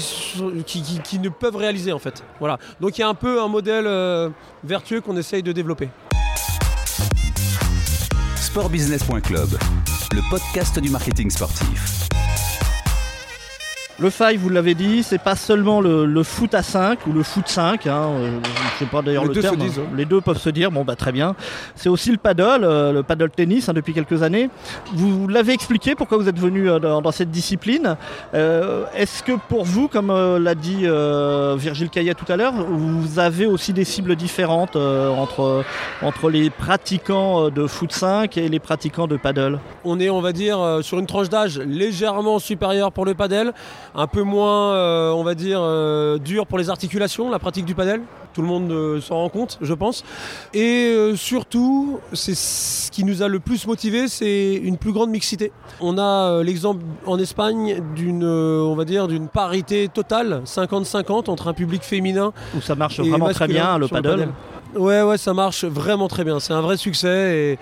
qui, 0.64 1.18
ne 1.18 1.28
peuvent 1.28 1.56
réaliser 1.56 1.92
en 1.92 1.98
fait. 1.98 2.22
Voilà. 2.38 2.58
Donc 2.80 2.96
il 2.96 3.00
y 3.00 3.04
a 3.04 3.08
un 3.08 3.14
peu 3.14 3.42
un 3.42 3.48
modèle 3.48 3.88
vertueux 4.62 5.00
qu'on 5.00 5.16
essaye 5.16 5.42
de 5.42 5.50
développer. 5.52 5.88
Sportbusiness.club, 8.36 9.48
le 10.12 10.30
podcast 10.30 10.78
du 10.78 10.90
marketing 10.90 11.30
sportif. 11.30 12.01
Le 13.98 14.08
five, 14.08 14.40
vous 14.40 14.48
l'avez 14.48 14.74
dit, 14.74 15.02
c'est 15.02 15.20
pas 15.20 15.36
seulement 15.36 15.82
le, 15.82 16.06
le, 16.06 16.22
foot 16.22 16.54
à 16.54 16.62
5 16.62 17.06
ou 17.06 17.12
le 17.12 17.22
foot 17.22 17.46
5, 17.46 17.86
hein, 17.86 18.08
euh, 18.08 18.38
je 18.72 18.78
sais 18.78 18.90
pas 18.90 19.02
d'ailleurs 19.02 19.26
le 19.26 19.34
terme. 19.34 19.56
Disent, 19.56 19.80
hein. 19.80 19.90
Les 19.94 20.06
deux 20.06 20.22
peuvent 20.22 20.38
se 20.38 20.48
dire, 20.48 20.70
bon 20.70 20.82
bah 20.82 20.96
très 20.96 21.12
bien. 21.12 21.36
C'est 21.76 21.90
aussi 21.90 22.10
le 22.10 22.16
paddle, 22.16 22.64
euh, 22.64 22.92
le 22.92 23.02
paddle 23.02 23.30
tennis 23.30 23.68
hein, 23.68 23.74
depuis 23.74 23.92
quelques 23.92 24.22
années. 24.22 24.48
Vous 24.94 25.28
l'avez 25.28 25.52
expliqué 25.52 25.94
pourquoi 25.94 26.16
vous 26.16 26.26
êtes 26.26 26.38
venu 26.38 26.70
euh, 26.70 26.78
dans, 26.78 27.02
dans, 27.02 27.12
cette 27.12 27.30
discipline. 27.30 27.96
Euh, 28.32 28.86
Est-ce 28.96 29.22
que 29.22 29.32
pour 29.48 29.64
vous, 29.64 29.88
comme 29.88 30.10
euh, 30.10 30.38
l'a 30.38 30.54
dit 30.54 30.86
Virgile 31.62 31.90
Caillet 31.90 32.14
tout 32.14 32.30
à 32.32 32.36
l'heure, 32.36 32.54
vous 32.54 33.18
avez 33.18 33.44
aussi 33.44 33.74
des 33.74 33.84
cibles 33.84 34.16
différentes 34.16 34.76
entre, 34.76 35.64
entre 36.00 36.30
les 36.30 36.48
pratiquants 36.48 37.50
de 37.50 37.66
foot 37.66 37.92
5 37.92 38.38
et 38.38 38.48
les 38.48 38.58
pratiquants 38.58 39.06
de 39.06 39.18
paddle? 39.18 39.58
On 39.84 40.00
est, 40.00 40.08
on 40.08 40.22
va 40.22 40.32
dire, 40.32 40.78
sur 40.80 40.98
une 40.98 41.06
tranche 41.06 41.28
d'âge 41.28 41.58
légèrement 41.58 42.38
supérieure 42.38 42.90
pour 42.90 43.04
le 43.04 43.14
paddle 43.14 43.52
un 43.94 44.06
peu 44.06 44.22
moins, 44.22 44.74
euh, 44.74 45.10
on 45.10 45.22
va 45.22 45.34
dire, 45.34 45.60
euh, 45.62 46.18
dur 46.18 46.46
pour 46.46 46.58
les 46.58 46.70
articulations, 46.70 47.30
la 47.30 47.38
pratique 47.38 47.64
du 47.64 47.74
padel. 47.74 48.02
Tout 48.34 48.40
le 48.40 48.48
monde 48.48 48.70
euh, 48.70 49.00
s'en 49.00 49.16
rend 49.16 49.28
compte, 49.28 49.58
je 49.60 49.74
pense. 49.74 50.04
Et 50.54 50.94
surtout, 51.16 52.00
c'est 52.12 52.34
ce 52.34 52.90
qui 52.90 53.04
nous 53.04 53.22
a 53.22 53.28
le 53.28 53.40
plus 53.40 53.66
motivé, 53.66 54.08
c'est 54.08 54.54
une 54.54 54.78
plus 54.78 54.92
grande 54.92 55.10
mixité. 55.10 55.52
On 55.80 55.98
a 55.98 56.42
l'exemple 56.42 56.82
en 57.06 57.18
Espagne 57.18 57.82
d'une, 57.94 58.24
on 58.24 58.74
va 58.74 58.84
dire, 58.84 59.08
d'une 59.08 59.28
parité 59.28 59.88
totale, 59.88 60.42
50-50 60.46 61.28
entre 61.28 61.48
un 61.48 61.52
public 61.52 61.82
féminin. 61.82 62.32
Où 62.56 62.60
ça 62.60 62.74
marche 62.74 63.00
vraiment 63.00 63.28
très 63.30 63.48
bien, 63.48 63.76
le 63.76 63.88
paddle. 63.88 64.08
le 64.08 64.16
paddle. 64.16 64.32
Ouais, 64.74 65.02
ouais, 65.02 65.18
ça 65.18 65.34
marche 65.34 65.64
vraiment 65.64 66.08
très 66.08 66.24
bien. 66.24 66.40
C'est 66.40 66.54
un 66.54 66.62
vrai 66.62 66.76
succès 66.76 67.08
et, 67.36 67.58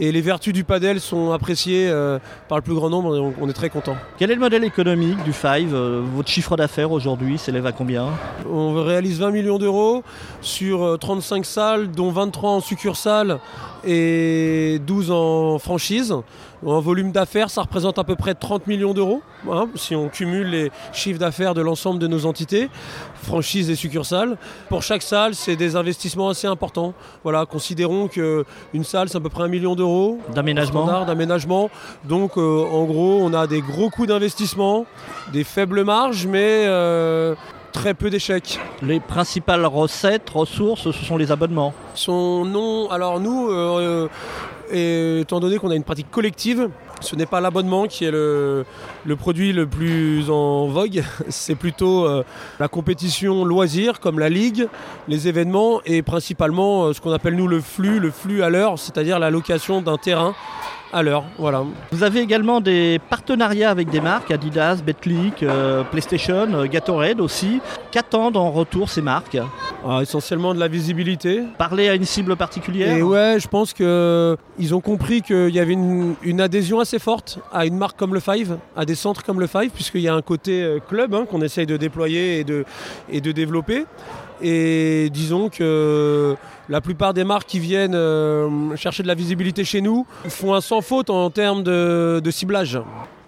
et, 0.00 0.12
les 0.12 0.20
vertus 0.20 0.52
du 0.52 0.64
padel 0.64 1.00
sont 1.00 1.32
appréciées 1.32 1.88
euh, 1.88 2.18
par 2.48 2.58
le 2.58 2.62
plus 2.62 2.74
grand 2.74 2.90
nombre 2.90 3.16
et 3.16 3.20
on, 3.20 3.34
on, 3.40 3.48
est 3.48 3.52
très 3.52 3.70
content. 3.70 3.96
Quel 4.18 4.30
est 4.30 4.34
le 4.34 4.40
modèle 4.40 4.64
économique 4.64 5.22
du 5.24 5.32
Five 5.32 5.74
euh, 5.74 6.02
Votre 6.14 6.28
chiffre 6.28 6.56
d'affaires 6.56 6.92
aujourd'hui 6.92 7.38
s'élève 7.38 7.66
à 7.66 7.72
combien? 7.72 8.06
On 8.50 8.82
réalise 8.82 9.20
20 9.20 9.30
millions 9.30 9.58
d'euros 9.58 10.02
sur 10.40 10.82
euh, 10.82 10.96
35 10.96 11.44
salles, 11.44 11.90
dont 11.90 12.10
23 12.10 12.50
en 12.50 12.60
succursale 12.60 13.38
et 13.84 14.80
12 14.86 15.10
en 15.10 15.58
franchise. 15.58 16.14
En 16.66 16.80
volume 16.80 17.12
d'affaires, 17.12 17.50
ça 17.50 17.62
représente 17.62 18.00
à 18.00 18.04
peu 18.04 18.16
près 18.16 18.34
30 18.34 18.66
millions 18.66 18.92
d'euros, 18.92 19.22
hein, 19.48 19.68
si 19.76 19.94
on 19.94 20.08
cumule 20.08 20.48
les 20.48 20.70
chiffres 20.92 21.20
d'affaires 21.20 21.54
de 21.54 21.60
l'ensemble 21.60 22.00
de 22.00 22.08
nos 22.08 22.26
entités, 22.26 22.68
franchises 23.22 23.70
et 23.70 23.76
succursales. 23.76 24.36
Pour 24.68 24.82
chaque 24.82 25.02
salle, 25.02 25.36
c'est 25.36 25.54
des 25.54 25.76
investissements 25.76 26.30
assez 26.30 26.48
importants. 26.48 26.94
Voilà, 27.22 27.46
considérons 27.46 28.08
qu'une 28.08 28.44
salle, 28.82 29.08
c'est 29.08 29.18
à 29.18 29.20
peu 29.20 29.28
près 29.28 29.44
un 29.44 29.48
million 29.48 29.76
d'euros. 29.76 29.87
D'aménagement 30.34 31.04
D'aménagement. 31.04 31.70
Donc, 32.04 32.36
euh, 32.36 32.64
en 32.64 32.84
gros, 32.84 33.18
on 33.22 33.32
a 33.34 33.46
des 33.46 33.60
gros 33.60 33.90
coûts 33.90 34.06
d'investissement, 34.06 34.86
des 35.32 35.44
faibles 35.44 35.84
marges, 35.84 36.26
mais... 36.26 36.64
Euh, 36.66 37.34
très 37.70 37.94
peu 37.94 38.10
d'échecs. 38.10 38.58
Les 38.82 38.98
principales 38.98 39.64
recettes, 39.66 40.30
ressources, 40.30 40.90
ce 40.90 40.92
sont 40.92 41.16
les 41.16 41.30
abonnements. 41.30 41.74
Son 41.94 42.44
nom, 42.44 42.90
alors 42.90 43.20
nous, 43.20 43.50
euh, 43.50 44.08
étant 44.72 45.38
donné 45.38 45.58
qu'on 45.58 45.70
a 45.70 45.76
une 45.76 45.84
pratique 45.84 46.10
collective, 46.10 46.70
Ce 47.00 47.16
n'est 47.16 47.26
pas 47.26 47.40
l'abonnement 47.40 47.86
qui 47.86 48.04
est 48.04 48.10
le, 48.10 48.64
produit 49.18 49.52
le 49.52 49.66
plus 49.66 50.30
en 50.30 50.66
vogue, 50.66 51.02
c'est 51.28 51.54
plutôt 51.54 52.06
euh, 52.06 52.24
la 52.58 52.68
compétition 52.68 53.44
loisir 53.44 54.00
comme 54.00 54.18
la 54.18 54.28
ligue, 54.28 54.68
les 55.06 55.28
événements 55.28 55.80
et 55.84 56.02
principalement 56.02 56.86
euh, 56.86 56.92
ce 56.92 57.00
qu'on 57.00 57.12
appelle 57.12 57.36
nous 57.36 57.48
le 57.48 57.60
flux, 57.60 58.00
le 58.00 58.10
flux 58.10 58.42
à 58.42 58.50
l'heure, 58.50 58.78
c'est-à-dire 58.78 59.18
la 59.18 59.30
location 59.30 59.80
d'un 59.80 59.96
terrain 59.96 60.34
à 60.92 61.02
l'heure. 61.02 61.24
Voilà. 61.38 61.64
Vous 61.92 62.02
avez 62.02 62.20
également 62.20 62.60
des 62.60 63.00
partenariats 63.10 63.70
avec 63.70 63.90
des 63.90 64.00
marques, 64.00 64.30
Adidas, 64.30 64.76
Betclic, 64.76 65.42
euh, 65.42 65.82
PlayStation, 65.84 66.48
euh, 66.54 66.66
Gatorade 66.66 67.20
aussi. 67.20 67.60
Qu'attendent 67.90 68.36
en 68.36 68.50
retour 68.50 68.88
ces 68.88 69.02
marques? 69.02 69.38
Ah, 69.86 70.00
Essentiellement 70.02 70.54
de 70.54 70.60
la 70.60 70.68
visibilité. 70.68 71.42
Parler 71.56 71.88
à 71.88 71.94
une 71.94 72.04
cible 72.04 72.36
particulière? 72.36 72.96
Et 72.96 73.02
ouais, 73.02 73.36
je 73.38 73.48
pense 73.48 73.72
qu'ils 73.72 74.74
ont 74.74 74.80
compris 74.80 75.22
qu'il 75.22 75.50
y 75.50 75.60
avait 75.60 75.72
une, 75.72 76.14
une, 76.22 76.40
adhésion 76.40 76.80
assez 76.80 76.98
forte 76.98 77.38
à 77.52 77.66
une 77.66 77.76
marque 77.76 77.98
comme 77.98 78.14
le 78.14 78.20
Five, 78.20 78.58
à 78.76 78.84
des 78.84 78.94
centres 78.94 79.22
comme 79.22 79.40
le 79.40 79.46
Five, 79.46 79.70
puisqu'il 79.70 80.00
y 80.00 80.08
a 80.08 80.14
un 80.14 80.22
côté 80.22 80.62
euh, 80.62 80.78
club 80.80 81.14
hein, 81.14 81.26
qu'on 81.30 81.42
essaye 81.42 81.66
de 81.66 81.76
déployer 81.76 82.40
et 82.40 82.44
de, 82.44 82.64
et 83.10 83.20
de 83.20 83.32
développer. 83.32 83.84
Et 84.40 85.10
disons 85.12 85.48
que 85.48 86.36
la 86.68 86.80
plupart 86.80 87.14
des 87.14 87.24
marques 87.24 87.48
qui 87.48 87.58
viennent 87.58 87.94
euh, 87.94 88.76
chercher 88.76 89.02
de 89.02 89.08
la 89.08 89.14
visibilité 89.14 89.64
chez 89.64 89.80
nous 89.80 90.06
font 90.28 90.54
un 90.54 90.60
sans 90.60 90.80
faute 90.80 91.10
en 91.10 91.30
termes 91.30 91.62
de, 91.62 92.20
de 92.22 92.30
ciblage. 92.30 92.78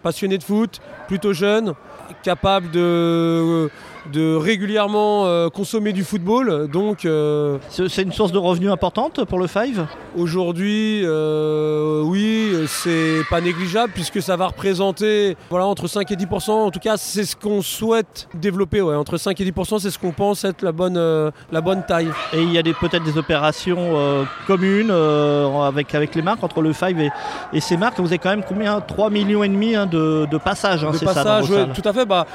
Passionnés 0.03 0.39
de 0.39 0.43
foot, 0.43 0.81
plutôt 1.09 1.33
jeunes, 1.33 1.75
capables 2.23 2.71
de 2.71 3.71
de 4.13 4.35
régulièrement 4.37 5.27
euh, 5.27 5.49
consommer 5.49 5.93
du 5.93 6.05
football. 6.05 6.69
Donc, 6.69 7.05
euh, 7.05 7.59
c'est 7.69 8.03
une 8.03 8.13
source 8.13 8.33
de 8.33 8.39
revenus 8.39 8.71
importante 8.71 9.25
pour 9.25 9.39
le 9.39 9.47
Five? 9.47 9.87
Aujourd'hui, 10.17 11.03
euh, 11.05 12.03
oui, 12.03 12.55
c'est 12.67 13.21
pas 13.31 13.41
négligeable 13.41 13.93
puisque 13.95 14.21
ça 14.21 14.37
va 14.37 14.49
représenter 14.49 15.37
voilà, 15.51 15.67
entre 15.67 15.87
5 15.87 16.11
et 16.11 16.17
10% 16.17 16.51
En 16.51 16.71
tout 16.71 16.81
cas, 16.81 16.97
c'est 16.97 17.25
ce 17.25 17.37
qu'on 17.37 17.63
souhaite 17.63 18.29
développer. 18.35 18.81
Ouais. 18.81 18.97
Entre 18.97 19.17
5 19.17 19.41
et 19.41 19.51
10% 19.51 19.79
c'est 19.79 19.91
ce 19.91 19.99
qu'on 19.99 20.13
pense 20.13 20.45
être 20.45 20.63
la 20.63 20.73
bonne, 20.73 20.99
la 21.53 21.61
bonne 21.61 21.85
taille. 21.87 22.11
Et 22.33 22.43
il 22.43 22.53
y 22.53 22.59
a 22.59 22.63
peut-être 22.63 23.05
des 23.05 23.19
opérations 23.19 24.27
communes 24.47 24.91
avec, 24.91 25.95
avec 25.95 26.15
les 26.15 26.23
marques, 26.23 26.43
entre 26.43 26.61
le 26.61 26.73
Five 26.73 27.01
et, 27.01 27.11
et, 27.53 27.61
ces 27.61 27.77
marques. 27.77 27.99
Vous 27.99 28.07
avez 28.07 28.19
quand 28.19 28.31
même 28.31 28.45
combien? 28.47 28.81
3 28.81 29.11
millions 29.11 29.45
et 29.45 29.49
demi 29.49 29.75
hein, 29.75 29.87
de, 29.87 30.27
de, 30.31 30.39
passages, 30.39 30.85
hein, 30.85 30.91
de 30.91 30.99
passages, 30.99 31.47
ça, 31.47 31.67
tout 31.67 31.89
à 31.89 31.93
fait. 31.93 32.07
Bah, 32.07 32.27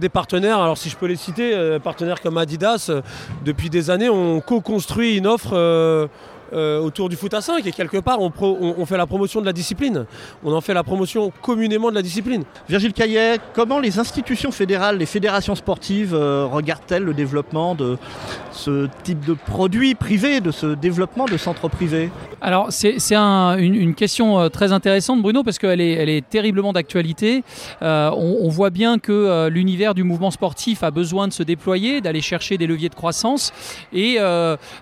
des 0.00 0.08
partenaires, 0.08 0.60
alors 0.60 0.78
si 0.78 0.88
je 0.88 0.96
peux 0.96 1.06
les 1.06 1.16
citer, 1.16 1.54
euh, 1.54 1.78
partenaires 1.78 2.20
comme 2.20 2.38
Adidas, 2.38 2.86
euh, 2.88 3.02
depuis 3.44 3.70
des 3.70 3.90
années, 3.90 4.08
ont 4.08 4.40
co-construit 4.40 5.16
une 5.16 5.26
offre 5.26 6.08
euh, 6.54 6.80
autour 6.80 7.08
du 7.08 7.16
foot 7.16 7.34
à 7.34 7.40
5 7.40 7.66
et 7.66 7.72
quelque 7.72 7.98
part 7.98 8.20
on, 8.20 8.32
on, 8.40 8.86
fait 8.86 8.96
la 8.96 9.06
promotion 9.06 9.40
de 9.40 9.46
la 9.46 9.52
discipline. 9.52 10.06
On 10.44 10.52
en 10.52 10.60
fait 10.60 10.74
la 10.74 10.84
promotion 10.84 11.32
communément 11.42 11.90
de 11.90 11.94
la 11.94 12.02
discipline. 12.02 12.44
Virgile 12.68 12.92
Caillet, 12.92 13.38
comment 13.54 13.80
les 13.80 13.98
institutions 13.98 14.52
fédérales, 14.52 14.98
les 14.98 15.06
fédérations 15.06 15.54
sportives 15.54 16.14
euh, 16.14 16.46
regardent-elles 16.46 17.02
le 17.04 17.14
développement 17.14 17.74
de 17.74 17.98
ce 18.52 18.88
type 19.02 19.24
de 19.24 19.34
produits 19.34 19.94
privés, 19.94 20.40
de 20.40 20.50
ce 20.50 20.74
développement 20.74 21.26
de 21.26 21.36
centres 21.36 21.68
privés? 21.68 22.10
Alors 22.40 22.68
c'est 22.70 23.14
un, 23.14 23.56
une, 23.56 23.74
une, 23.74 23.94
question 23.94 24.38
euh, 24.38 24.48
très 24.50 24.72
intéressante 24.72 25.22
Bruno 25.22 25.42
parce 25.42 25.58
qu'elle 25.58 25.80
est, 25.80 25.92
elle 25.92 26.10
est 26.10 26.28
terriblement 26.28 26.74
d'actualité. 26.74 27.42
Euh, 27.80 28.10
on, 28.10 28.38
on, 28.42 28.48
voit 28.48 28.68
bien 28.68 28.98
que 28.98 29.12
euh, 29.12 29.48
l'univers 29.48 29.94
du 29.94 30.04
mouvement 30.04 30.30
sportif 30.30 30.82
a 30.82 30.90
besoin 30.90 31.26
de 31.26 31.32
se 31.32 31.42
déployer, 31.42 32.02
d'aller 32.02 32.20
chercher 32.20 32.58
des 32.58 32.66
leviers 32.66 32.90
de 32.90 32.94
croissance 32.94 33.52
et 33.92 34.18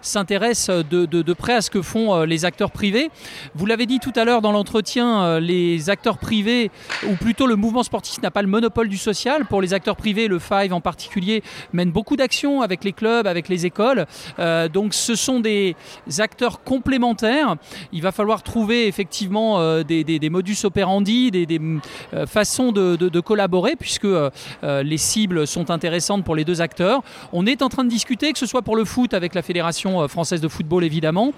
s'intéresse 0.00 0.68
de, 0.68 1.06
de, 1.06 1.22
de 1.22 1.32
près 1.32 1.54
à 1.54 1.61
ce 1.62 1.70
que 1.70 1.80
font 1.80 2.14
euh, 2.14 2.26
les 2.26 2.44
acteurs 2.44 2.70
privés. 2.70 3.10
Vous 3.54 3.66
l'avez 3.66 3.86
dit 3.86 3.98
tout 3.98 4.12
à 4.16 4.24
l'heure 4.24 4.42
dans 4.42 4.52
l'entretien, 4.52 5.22
euh, 5.22 5.40
les 5.40 5.88
acteurs 5.88 6.18
privés, 6.18 6.70
ou 7.08 7.14
plutôt 7.14 7.46
le 7.46 7.56
mouvement 7.56 7.82
sportif 7.82 8.20
n'a 8.22 8.30
pas 8.30 8.42
le 8.42 8.48
monopole 8.48 8.88
du 8.88 8.98
social. 8.98 9.46
Pour 9.46 9.62
les 9.62 9.72
acteurs 9.72 9.96
privés, 9.96 10.28
le 10.28 10.38
Five 10.38 10.72
en 10.72 10.80
particulier 10.80 11.42
mène 11.72 11.90
beaucoup 11.90 12.16
d'actions 12.16 12.60
avec 12.60 12.84
les 12.84 12.92
clubs, 12.92 13.26
avec 13.26 13.48
les 13.48 13.64
écoles. 13.64 14.06
Euh, 14.38 14.68
donc 14.68 14.92
ce 14.94 15.14
sont 15.14 15.40
des 15.40 15.76
acteurs 16.18 16.62
complémentaires. 16.62 17.56
Il 17.92 18.02
va 18.02 18.12
falloir 18.12 18.42
trouver 18.42 18.86
effectivement 18.86 19.82
des, 19.82 20.30
modus 20.30 20.64
operandi, 20.64 21.30
des, 21.30 21.46
des 21.46 21.60
façons 22.26 22.72
de, 22.72 23.20
collaborer, 23.20 23.76
puisque 23.76 24.06
les 24.62 24.96
cibles 24.96 25.46
sont 25.46 25.70
intéressantes 25.70 26.24
pour 26.24 26.34
les 26.34 26.44
deux 26.44 26.60
acteurs. 26.60 27.02
On 27.32 27.46
est 27.46 27.62
en 27.62 27.68
train 27.68 27.84
de 27.84 27.88
discuter, 27.88 28.32
que 28.32 28.38
ce 28.38 28.46
soit 28.46 28.62
pour 28.62 28.76
le 28.76 28.84
foot 28.84 29.14
avec 29.14 29.34
la 29.34 29.42
Fédération 29.42 30.06
française 30.08 30.40
de 30.40 30.48
football 30.48 30.84
évidemment, 30.84 31.32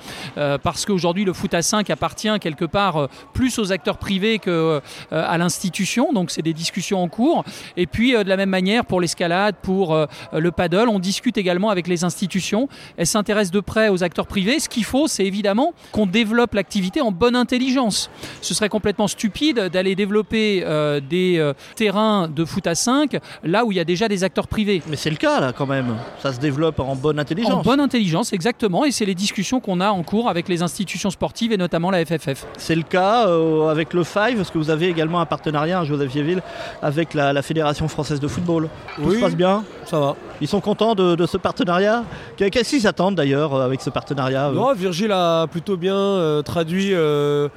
parce 0.62 0.84
qu'aujourd'hui 0.84 1.24
le 1.24 1.32
foot 1.32 1.54
à 1.54 1.62
5 1.62 1.90
appartient 1.90 2.28
quelque 2.40 2.64
part 2.64 2.96
euh, 2.96 3.06
plus 3.32 3.58
aux 3.58 3.72
acteurs 3.72 3.98
privés 3.98 4.38
qu'à 4.38 4.50
euh, 4.50 4.80
à 5.10 5.38
l'institution, 5.38 6.12
donc 6.12 6.30
c'est 6.30 6.42
des 6.42 6.52
discussions 6.52 7.02
en 7.02 7.08
cours. 7.08 7.44
Et 7.76 7.86
puis 7.86 8.12
de 8.12 8.28
la 8.28 8.36
même 8.36 8.50
manière 8.50 8.84
pour 8.84 9.00
l'escalade, 9.00 9.56
pour 9.62 9.96
le 10.32 10.50
paddle, 10.50 10.88
on 10.88 10.98
discute 10.98 11.38
également 11.38 11.70
avec 11.70 11.86
les 11.86 12.04
institutions. 12.04 12.68
Elles 12.96 13.06
s'intéressent 13.06 13.52
de 13.52 13.60
près 13.60 13.88
aux 13.88 14.02
acteurs 14.02 14.26
privés. 14.26 14.60
Ce 14.60 14.68
qu'il 14.68 14.84
faut, 14.84 15.08
c'est 15.08 15.24
évidemment 15.24 15.72
qu'on 15.92 16.06
développe 16.06 16.54
l'activité 16.54 17.00
en 17.00 17.12
bonne 17.12 17.36
intelligence. 17.36 18.10
Ce 18.40 18.54
serait 18.54 18.68
complètement 18.68 19.08
stupide 19.08 19.58
d'aller 19.72 19.94
développer 19.94 20.64
des 21.08 21.52
terrains 21.76 22.28
de 22.28 22.44
foot 22.44 22.66
à 22.66 22.74
5 22.74 23.18
là 23.42 23.64
où 23.64 23.72
il 23.72 23.76
y 23.76 23.80
a 23.80 23.84
déjà 23.84 24.08
des 24.08 24.24
acteurs 24.24 24.48
privés. 24.48 24.82
Mais 24.88 24.96
c'est 24.96 25.10
le 25.10 25.16
cas 25.16 25.40
là 25.40 25.52
quand 25.52 25.66
même. 25.66 25.96
Ça 26.22 26.32
se 26.32 26.40
développe 26.40 26.80
en 26.80 26.96
bonne 26.96 27.18
intelligence. 27.18 27.52
En 27.52 27.62
bonne 27.62 27.80
intelligence, 27.80 28.32
exactement. 28.32 28.84
Et 28.84 28.90
c'est 28.90 29.04
les 29.04 29.14
discussions 29.14 29.60
qu'on 29.60 29.80
a 29.80 29.90
en 29.94 30.02
cours 30.02 30.28
avec 30.28 30.48
les 30.48 30.62
institutions 30.62 31.10
sportives 31.10 31.52
et 31.52 31.56
notamment 31.56 31.90
la 31.90 32.04
FFF. 32.04 32.46
C'est 32.58 32.74
le 32.74 32.82
cas 32.82 33.28
euh, 33.28 33.68
avec 33.68 33.92
le 33.94 34.04
Five, 34.04 34.36
parce 34.36 34.50
que 34.50 34.58
vous 34.58 34.70
avez 34.70 34.88
également 34.88 35.20
un 35.20 35.26
partenariat, 35.26 35.80
hein, 35.80 35.84
Joseph 35.84 36.10
Vieville, 36.10 36.42
avec 36.82 37.14
la, 37.14 37.32
la, 37.32 37.42
Fédération 37.42 37.88
française 37.88 38.20
de 38.20 38.28
football. 38.28 38.68
Tout 38.96 39.02
oui, 39.04 39.16
se 39.16 39.20
passe 39.20 39.36
bien 39.36 39.64
Ça 39.84 39.98
va. 39.98 40.16
Ils 40.40 40.48
sont 40.48 40.60
contents 40.60 40.94
de, 40.94 41.14
de 41.14 41.26
ce 41.26 41.36
partenariat 41.36 42.04
Qu'est-ce 42.36 42.70
qu'ils 42.70 42.86
attendent 42.86 43.14
d'ailleurs 43.14 43.54
euh, 43.54 43.64
avec 43.64 43.80
ce 43.80 43.90
partenariat 43.90 44.50
Non, 44.50 44.72
Virgile 44.74 45.12
a 45.12 45.46
plutôt 45.46 45.76
bien 45.76 45.96
euh, 45.96 46.42
traduit 46.42 46.92
euh, 46.92 47.48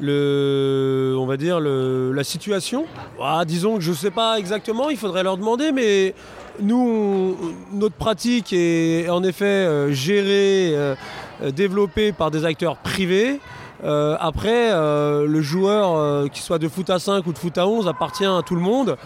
le, 0.00 1.14
on 1.18 1.26
va 1.26 1.36
dire 1.36 1.60
le, 1.60 2.12
la 2.12 2.24
situation. 2.24 2.86
Ah, 3.22 3.44
disons 3.46 3.76
que 3.76 3.80
je 3.80 3.90
ne 3.90 3.96
sais 3.96 4.10
pas 4.10 4.38
exactement, 4.38 4.90
il 4.90 4.96
faudrait 4.96 5.22
leur 5.22 5.36
demander, 5.36 5.72
mais 5.72 6.14
nous, 6.60 7.36
on, 7.40 7.76
notre 7.76 7.94
pratique 7.94 8.52
est 8.52 9.08
en 9.08 9.22
effet 9.24 9.44
euh, 9.44 9.92
gérée, 9.92 10.72
euh, 10.74 10.94
développée 11.42 12.12
par 12.12 12.30
des 12.30 12.44
acteurs 12.44 12.76
privés. 12.76 13.40
Euh, 13.84 14.16
après, 14.18 14.70
le 14.72 15.40
joueur, 15.42 16.28
qu'il 16.30 16.42
soit 16.42 16.58
de 16.58 16.68
foot 16.68 16.90
à 16.90 16.98
5 16.98 17.26
ou 17.26 17.32
de 17.32 17.38
foot 17.38 17.58
à 17.58 17.66
11, 17.66 17.88
appartient 17.88 18.24
à 18.24 18.40
tout 18.44 18.54
le 18.54 18.60
monde. 18.60 18.96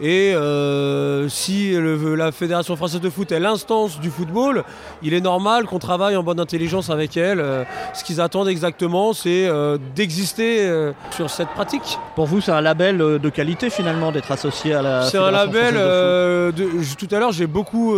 Et 0.00 0.34
euh, 0.34 1.28
si 1.28 1.72
le, 1.72 2.14
la 2.16 2.32
Fédération 2.32 2.74
française 2.76 3.00
de 3.00 3.10
foot 3.10 3.30
est 3.30 3.38
l'instance 3.38 4.00
du 4.00 4.10
football, 4.10 4.64
il 5.02 5.14
est 5.14 5.20
normal 5.20 5.66
qu'on 5.66 5.78
travaille 5.78 6.16
en 6.16 6.22
bonne 6.22 6.40
intelligence 6.40 6.90
avec 6.90 7.16
elle. 7.16 7.38
Euh, 7.38 7.64
ce 7.92 8.02
qu'ils 8.02 8.20
attendent 8.20 8.48
exactement, 8.48 9.12
c'est 9.12 9.46
euh, 9.46 9.78
d'exister 9.94 10.66
euh, 10.66 10.92
sur 11.12 11.30
cette 11.30 11.48
pratique. 11.50 11.98
Pour 12.16 12.26
vous, 12.26 12.40
c'est 12.40 12.50
un 12.50 12.60
label 12.60 13.00
euh, 13.00 13.18
de 13.18 13.28
qualité 13.28 13.70
finalement 13.70 14.10
d'être 14.10 14.32
associé 14.32 14.74
à 14.74 14.82
la 14.82 15.02
C'est 15.02 15.18
un 15.18 15.30
label. 15.30 15.74
De 15.74 16.52
de, 16.54 16.68
tout 16.98 17.08
à 17.14 17.18
l'heure, 17.18 17.32
j'ai 17.32 17.46
beaucoup 17.46 17.94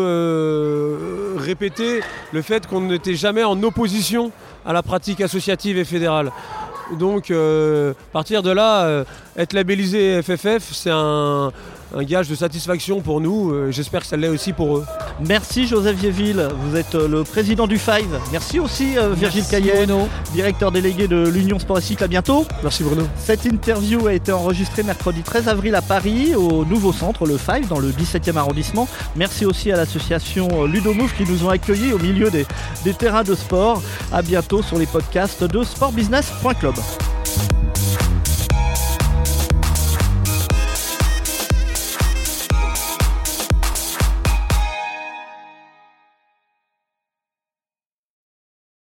répété 1.37 2.01
le 2.33 2.43
fait 2.43 2.67
qu'on 2.67 2.83
n'était 2.83 3.15
jamais 3.15 3.45
en 3.45 3.63
opposition 3.63 4.33
à 4.67 4.73
la 4.73 4.83
pratique 4.83 5.21
associative 5.21 5.79
et 5.79 5.85
fédérale. 5.85 6.33
Donc, 6.99 7.31
euh, 7.31 7.95
partir 8.13 8.43
de 8.43 8.51
là, 8.51 8.85
euh, 8.85 9.05
être 9.37 9.53
labellisé 9.53 10.23
FFF, 10.23 10.73
c'est 10.73 10.91
un, 10.91 11.53
un, 11.95 12.03
gage 12.05 12.29
de 12.29 12.35
satisfaction 12.35 13.01
pour 13.01 13.21
nous. 13.21 13.53
Euh, 13.53 13.71
J'espère 13.71 14.01
que 14.01 14.07
ça 14.07 14.17
l'est 14.17 14.29
aussi 14.29 14.53
pour 14.53 14.79
eux. 14.79 14.87
Merci 15.21 15.67
Joseph 15.67 15.97
Vieville, 15.97 16.49
vous 16.59 16.77
êtes 16.77 16.95
le 16.95 17.23
président 17.25 17.67
du 17.67 17.79
Five. 17.79 18.19
Merci 18.33 18.59
aussi 18.59 18.97
euh, 18.97 19.13
Virgile 19.15 19.45
Caillet, 19.51 19.87
directeur 20.33 20.73
délégué 20.73 21.07
de 21.09 21.29
l'Union 21.29 21.59
Sport 21.59 21.79
et 21.79 21.83
Cycle. 21.83 22.05
À 22.05 22.09
bientôt. 22.09 22.47
Merci 22.63 22.83
Bruno. 22.83 23.03
Cette 23.17 23.45
interview 23.45 24.07
a 24.07 24.15
été 24.15 24.33
enregistrée 24.33 24.83
mercredi 24.83 25.23
13 25.23 25.49
avril 25.49 25.75
à 25.75 25.83
Paris, 25.83 26.35
au 26.35 26.65
nouveau 26.65 26.93
centre, 26.93 27.27
le 27.27 27.37
Five, 27.37 27.69
dans 27.69 27.79
le 27.79 27.91
17e 27.91 28.37
arrondissement. 28.37 28.89
Merci 29.17 29.45
aussi 29.45 29.71
à 29.71 29.77
l'association 29.77 30.65
Ludomove 30.65 31.15
qui 31.15 31.25
nous 31.25 31.45
ont 31.45 31.51
accueillis 31.51 31.93
au 31.93 31.99
milieu 31.99 32.31
des, 32.31 32.47
des 32.85 32.95
terrains 32.95 33.25
de 33.25 33.35
sport. 33.35 33.83
À 34.13 34.23
bientôt 34.23 34.63
sur 34.63 34.79
les 34.79 34.87
podcasts 34.87 35.45
de 35.45 35.63
sportbusiness.club. 35.63 36.75